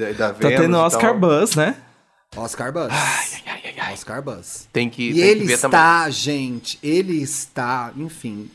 [0.02, 1.18] Da, da Tá tendo Oscar.
[1.18, 1.76] Buzz, né?
[2.36, 2.90] Oscar Buzz.
[2.90, 3.94] Ai, ai, ai.
[3.94, 4.68] Oscar Buzz.
[4.72, 8.50] Tem que, E tem ele que ver está, gente, ele está, enfim.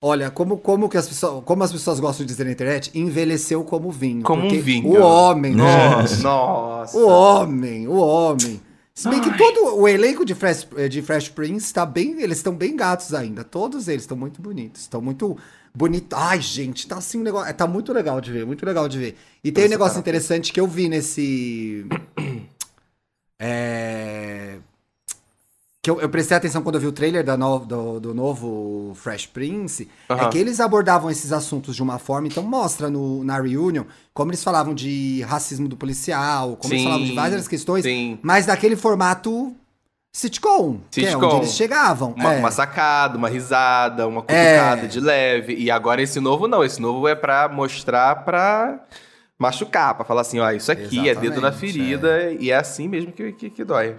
[0.00, 3.64] Olha, como, como, que as pessoas, como as pessoas gostam de dizer na internet, envelheceu
[3.64, 4.22] como vinho.
[4.22, 4.88] Como um vinho.
[4.88, 5.66] O homem, também.
[5.66, 6.22] nossa.
[6.22, 6.98] Nossa.
[6.98, 8.60] O homem, o homem.
[8.94, 12.20] Se bem que todo o elenco de Fresh, eh, de Fresh Prince tá bem.
[12.20, 13.44] Eles estão bem gatos ainda.
[13.44, 14.82] Todos eles estão muito bonitos.
[14.82, 15.36] Estão muito
[15.76, 16.18] bonitos.
[16.18, 17.52] Ai, gente, tá assim um negócio.
[17.54, 19.16] Tá muito legal de ver, muito legal de ver.
[19.44, 21.84] E tem um Esse negócio cara- interessante que eu vi nesse.
[23.38, 24.58] É.
[25.82, 29.26] Que eu, eu prestei atenção quando eu vi o trailer no- do, do novo Fresh
[29.26, 30.30] Prince, é Aham.
[30.30, 34.42] que eles abordavam esses assuntos de uma forma, então mostra no, na reunion como eles
[34.42, 38.18] falavam de racismo do policial, como eles Sim, falavam de várias questões, sim.
[38.20, 39.54] mas daquele formato
[40.16, 41.26] sitcom, que é Sitcom.
[41.26, 42.14] onde eles chegavam.
[42.16, 42.38] Uma, é.
[42.38, 44.86] uma sacada, uma risada, uma cutucada É.
[44.86, 45.54] de leve.
[45.54, 46.64] E agora esse novo não.
[46.64, 48.80] Esse novo é pra mostrar pra
[49.38, 52.88] machucar, pra falar assim, ó, isso aqui é dedo na Exatamente, ferida e é assim
[52.88, 53.94] mesmo que, que, que dói.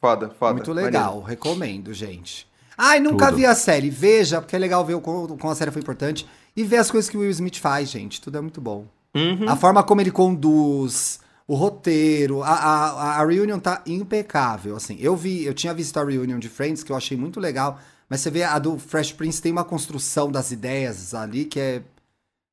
[0.00, 0.54] Foda, foda.
[0.54, 0.86] Muito maneiro.
[0.92, 2.46] legal, recomendo, gente.
[2.76, 3.36] Ai, nunca Tudo.
[3.36, 3.88] vi a série.
[3.90, 6.26] Veja, porque é legal ver o como, como a série foi importante.
[6.56, 8.20] E ver as coisas que o Will Smith faz, gente.
[8.20, 8.86] Tudo é muito bom.
[9.14, 9.48] Uhum.
[9.48, 14.96] A forma como ele conduz, o roteiro, a, a, a reunion tá impecável, assim.
[15.00, 17.78] Eu vi, eu tinha visto a reunion de Friends, que eu achei muito legal,
[18.08, 21.82] mas você vê a do Fresh Prince tem uma construção das ideias ali que é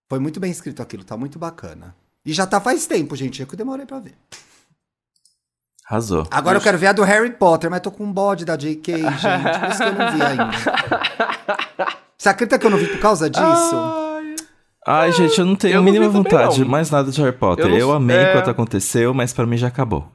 [0.09, 1.95] foi muito bem escrito aquilo, tá muito bacana.
[2.25, 4.15] E já tá faz tempo, gente, é que eu demorei pra ver.
[5.87, 6.27] Arrasou.
[6.31, 8.91] Agora eu quero ver a do Harry Potter, mas tô com um bode da JK,
[8.91, 9.59] gente.
[9.59, 11.97] Por isso que eu não vi ainda.
[12.17, 14.08] Você acredita que eu não vi por causa disso?
[14.87, 16.61] Ai, gente, eu não tenho eu a mínima vontade.
[16.61, 16.67] não.
[16.67, 17.65] Mais nada de Harry Potter.
[17.67, 18.29] Eu Eu, amei é.
[18.31, 20.07] enquanto aconteceu, mas pra mim já acabou.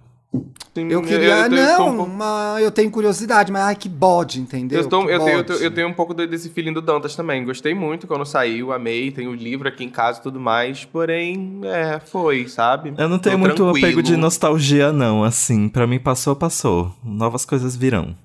[0.75, 1.47] Sim, Eu queria.
[1.47, 4.81] um não, pouco- mas eu tenho curiosidade, mas ai, que bode, entendeu?
[4.81, 5.47] Eu, tô- Que eu tenho, eu, bode.
[5.47, 7.45] tenho, eu tenho um pouco desse feeling do Dantas também.
[7.45, 9.13] Gostei muito quando saiu, amei.
[9.13, 10.85] Tenho o livro aqui em casa e tudo mais.
[10.85, 12.93] Porém, é, foi, sabe?
[12.99, 13.87] Eu não tenho Tô muito tranquilo.
[13.87, 15.23] apego de nostalgia, não.
[15.23, 16.91] Assim, pra mim passou, passou.
[17.05, 18.17] Novas coisas virão.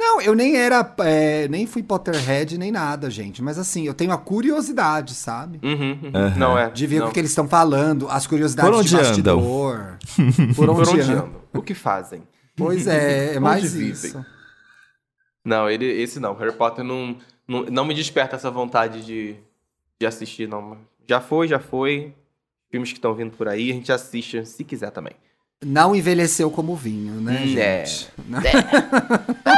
[0.00, 0.94] Não, eu nem era.
[1.00, 3.42] é, nem fui Potterhead nem nada, gente.
[3.42, 5.58] Mas assim, eu tenho a curiosidade, sabe?
[5.62, 6.10] Uhum, uhum.
[6.14, 6.34] Aham.
[6.38, 6.70] Não é.
[6.70, 7.08] De ver não.
[7.08, 9.98] o que eles estão falando, as curiosidades Por onde de bastidor.
[10.16, 11.26] Por onde, Por onde andam.
[11.26, 11.40] andam?
[11.52, 12.22] O que fazem?
[12.56, 13.90] Pois é, é mais vivem?
[13.90, 14.24] isso.
[15.44, 16.34] Não, ele, esse não.
[16.34, 19.36] Harry Potter não, não, não me desperta essa vontade de,
[19.98, 20.76] de assistir, não.
[21.08, 22.14] Já foi, já foi.
[22.70, 25.14] Filmes que estão vindo por aí, a gente assiste se quiser também.
[25.64, 27.84] Não envelheceu como vinho, né, Né.
[27.84, 28.08] gente?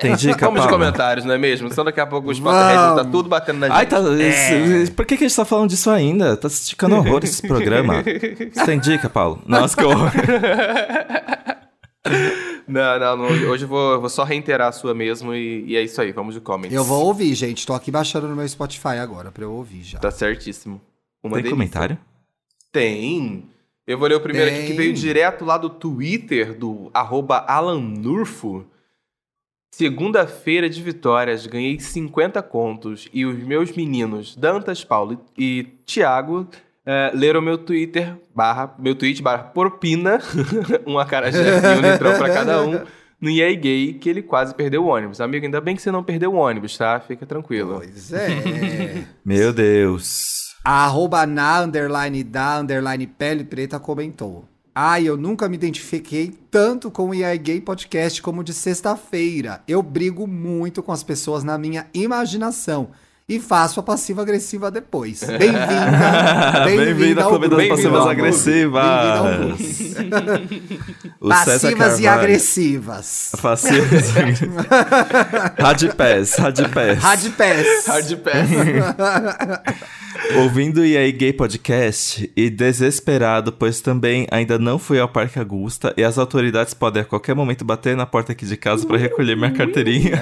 [0.00, 1.68] Tem dica, Vamos de comentários, não é mesmo?
[1.70, 3.76] Senão daqui a pouco os Potterheads tá tudo batendo na gente.
[3.76, 3.98] Ai, tá.
[3.98, 4.86] É.
[4.90, 6.36] Por que, que a gente tá falando disso ainda?
[6.36, 8.02] Tá se esticando horror esse programa.
[8.02, 9.42] Você tem dica, Paulo?
[9.46, 10.10] Nossa, que horror.
[12.68, 13.24] Não, não, não.
[13.48, 16.10] Hoje eu vou, vou só reiterar a sua mesmo e, e é isso aí.
[16.12, 16.74] Vamos de comments.
[16.74, 17.64] Eu vou ouvir, gente.
[17.66, 19.98] Tô aqui baixando no meu Spotify agora pra eu ouvir já.
[19.98, 20.80] Tá certíssimo.
[21.22, 21.50] Uma Tem delícia.
[21.56, 21.98] comentário?
[22.72, 23.44] Tem.
[23.86, 24.76] Eu vou ler o primeiro aqui que Tem.
[24.76, 28.64] veio direto lá do Twitter, do arroba Alan Nurfo.
[29.76, 36.48] Segunda-feira de vitórias, ganhei 50 contos e os meus meninos Dantas, Paulo e Thiago
[36.86, 40.18] eh, leram meu Twitter, barra, meu tweet, barra propina,
[40.86, 42.80] um acarajé e um litrão pra cada um,
[43.20, 45.20] no EA Gay, que ele quase perdeu o ônibus.
[45.20, 46.98] Amigo, ainda bem que você não perdeu o ônibus, tá?
[46.98, 47.74] Fica tranquilo.
[47.74, 49.04] Pois é.
[49.22, 50.54] Meu Deus.
[50.64, 54.48] A arroba na underline da underline pele preta comentou.
[54.78, 59.62] Ai, eu nunca me identifiquei tanto com o EA Gay Podcast como de sexta-feira.
[59.66, 62.90] Eu brigo muito com as pessoas na minha imaginação
[63.26, 65.24] e faço a passiva-agressiva depois.
[65.38, 66.62] Bem-vinda!
[66.66, 68.82] Bem-vindo ao Clube das Passivas Agressivas.
[71.26, 73.32] Passivas e agressivas.
[73.40, 74.66] Passivas e agressivas.
[75.58, 76.98] Radipés, radipés.
[76.98, 77.86] Radpass.
[77.86, 80.05] Hard pass.
[80.34, 85.94] Ouvindo o EA Gay Podcast e desesperado, pois também ainda não fui ao Parque Augusta
[85.96, 89.36] e as autoridades podem a qualquer momento bater na porta aqui de casa para recolher
[89.36, 90.12] minha carteirinha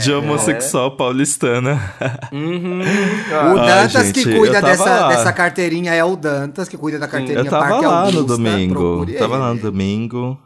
[0.00, 1.78] de homossexual paulistana.
[2.32, 2.80] Uhum.
[2.80, 5.08] O Ah, Ai, Dantas gente, que cuida dessa, lá.
[5.08, 8.22] dessa carteirinha é o Dantas, que cuida da carteirinha Eu tava Parque lá no Augusta,
[8.36, 8.74] domingo.
[8.74, 10.40] procure Tava lá no domingo.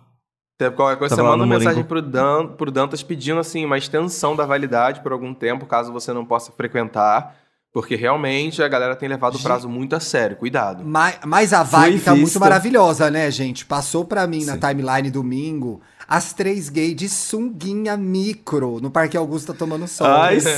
[0.76, 3.76] Qualquer coisa, Tava você manda no uma mensagem pro, Dan, pro Dantas pedindo assim uma
[3.76, 7.36] extensão da validade por algum tempo, caso você não possa frequentar.
[7.72, 10.36] Porque realmente a galera tem levado o prazo muito a sério.
[10.36, 10.82] Cuidado.
[10.84, 13.64] Mas, mas a vibe Fui tá muito maravilhosa, né, gente?
[13.64, 14.58] Passou pra mim na Sim.
[14.60, 20.06] timeline domingo as três gays de sunguinha micro no Parque Augusta tomando sol.
[20.06, 20.50] Ai, sim!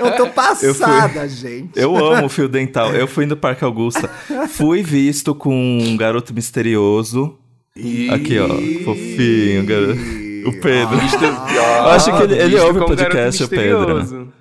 [0.00, 1.70] Eu tô passada, gente.
[1.74, 2.94] Eu amo o fio dental.
[2.94, 4.08] Eu fui no Parque Augusta.
[4.50, 5.52] Fui visto com
[5.82, 7.36] um garoto misterioso.
[8.12, 8.48] Aqui, ó.
[8.84, 10.00] Fofinho, garoto.
[10.46, 10.98] O Pedro.
[11.54, 14.32] Eu acho que ele- ele ouve o podcast, o Pedro.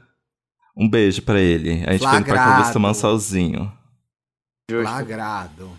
[0.76, 1.84] Um beijo pra ele.
[1.86, 2.80] A gente foi no Parque Flagrado.
[2.88, 3.72] Um solzinho.
[4.70, 4.88] Justo.
[4.90, 5.72] Flagrado.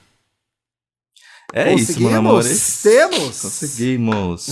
[1.54, 2.42] É isso, meu amor.
[2.82, 3.40] Temos?
[3.40, 4.46] Conseguimos.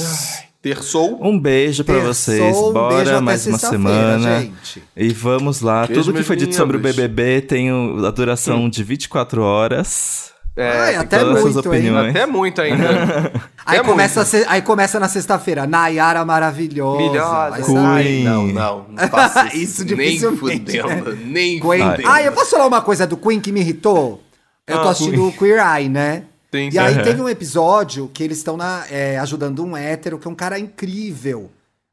[0.63, 1.19] Terçou.
[1.27, 2.41] Um beijo pra Terçou, vocês.
[2.57, 4.41] um beijo Bora até mais uma semana.
[4.43, 4.83] gente.
[4.95, 5.87] E vamos lá.
[5.87, 6.81] Beijo, Tudo que foi dito sobre o.
[6.81, 10.33] BBB tem a duração de 24 horas.
[10.63, 12.11] É, Ai, até muito, opiniões.
[12.11, 13.33] até muito ainda.
[13.67, 14.29] Aí É começa, muito.
[14.31, 15.67] se- aí começa na sexta-feira.
[15.67, 16.99] Nayara maravilhosa.
[17.03, 17.63] Milhosa.
[18.03, 18.25] Queen.
[18.25, 18.87] não, não.
[18.89, 19.85] Não faça isso.
[19.85, 21.17] Isso nem dificilmente, fudendo.
[21.25, 21.91] Nem Queen.
[21.91, 22.09] fudendo.
[22.09, 24.23] Ah, eu posso falar uma coisa do Queen que me irritou?
[24.67, 26.25] Eu tô Ah, assistindo o Queer Eye, né?
[26.53, 26.79] Sim, E sim.
[26.79, 27.03] aí Aham.
[27.03, 30.59] teve um episódio que eles estão na- é, ajudando um hétero, que é um cara
[30.59, 31.51] incrível.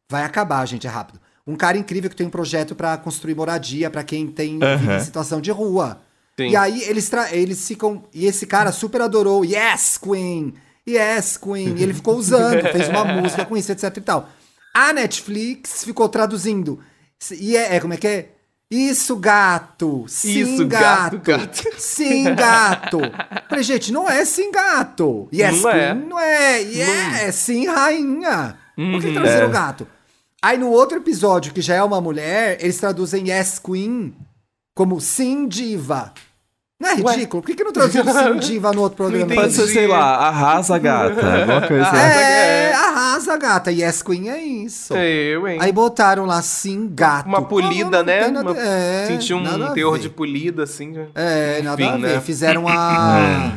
[0.10, 1.20] Vai acabar, gente, é rápido.
[1.46, 5.00] Um cara incrível que tem um projeto pra construir moradia pra quem tem vive em
[5.00, 6.00] situação de rua.
[6.40, 6.50] Sim.
[6.50, 8.04] E aí eles, tra- eles ficam.
[8.14, 9.44] E esse cara super adorou.
[9.44, 10.54] Yes, Queen!
[10.88, 11.76] Yes, Queen!
[11.78, 14.30] E ele ficou usando, fez uma música com isso, etc e tal.
[14.74, 16.80] A Netflix ficou traduzindo.
[17.32, 18.30] E é, é, como é que é?
[18.70, 20.06] Isso, gato!
[20.10, 21.20] Sim, Isso, gato!
[21.20, 21.64] gato.
[21.78, 23.00] Sim, gato!
[23.50, 25.28] Falei, gente, não é sim, gato!
[25.34, 25.82] Yes, Não Queen!
[25.82, 25.94] é.
[25.94, 26.60] Não é!
[26.62, 28.58] Yeah, sim, rainha!
[28.76, 29.14] Por que Uhum.
[29.14, 29.52] traduziram É.
[29.52, 29.88] gato?
[30.42, 34.14] Aí no outro episódio, que já é uma mulher, eles traduzem Yes, Queen
[34.76, 36.14] como sim, diva.
[36.80, 37.42] Não é ridículo?
[37.42, 39.34] Por que, que não traduziram sim, diva no outro programa?
[39.34, 41.26] Pode ser, sei lá, arrasa gata.
[41.42, 41.98] Alguma coisa assim.
[41.98, 42.74] É, É.
[42.74, 43.72] arrasa, gata.
[43.72, 44.94] Yes, Queen é isso.
[44.96, 45.58] Eu, hein?
[45.60, 47.26] Aí botaram lá sim, gato.
[47.28, 48.28] Uma polida, não né?
[48.28, 50.94] nada- Uma- é, Senti nada um teor de polida, assim.
[51.16, 52.14] É, nada Enfim, a ver.
[52.16, 52.22] né?
[52.22, 53.54] Fizeram a.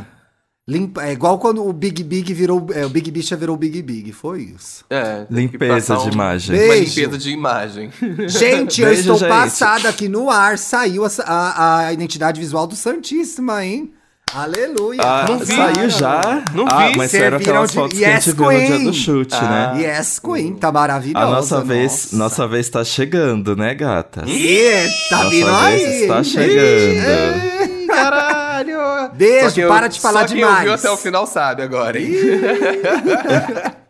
[0.69, 2.67] Limpa, é igual quando o Big Big virou.
[2.73, 4.13] É, o Big Bicha virou o Big Big.
[4.13, 4.85] Foi isso.
[4.89, 6.57] É, Limpeza passar de um- imagem.
[6.57, 6.73] Beijo.
[6.73, 7.91] Uma limpeza de imagem.
[8.29, 9.29] Gente, eu Beijo, estou gente.
[9.29, 10.57] passada aqui no ar.
[10.59, 13.93] Saiu a, a, a identidade visual do Santíssima, hein?
[14.33, 15.01] Aleluia.
[15.03, 15.47] Ah, Não vi.
[15.57, 16.45] saiu já?
[16.55, 16.97] Não ah, vi.
[16.97, 18.85] mas Serviram eram aquelas de- fotos que a Yes, gente viu no dia Queen.
[18.85, 19.73] do chute, Ah.
[19.75, 19.83] né?
[19.83, 21.27] Yes, Queen, tá maravilhosa.
[21.27, 22.17] A nossa vez, nossa.
[22.17, 24.23] nossa vez tá chegando, né, gata?
[24.29, 26.01] Eita, Nossa vindo vez aí.
[26.03, 26.25] está hein?
[26.25, 27.87] chegando.
[27.89, 28.30] Caralho!
[29.09, 30.59] Beijo, Só quem para de falar só quem demais.
[30.59, 32.15] ouviu até o final sabe agora, hein?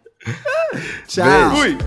[1.07, 1.57] Tchau.
[1.57, 1.79] Fui!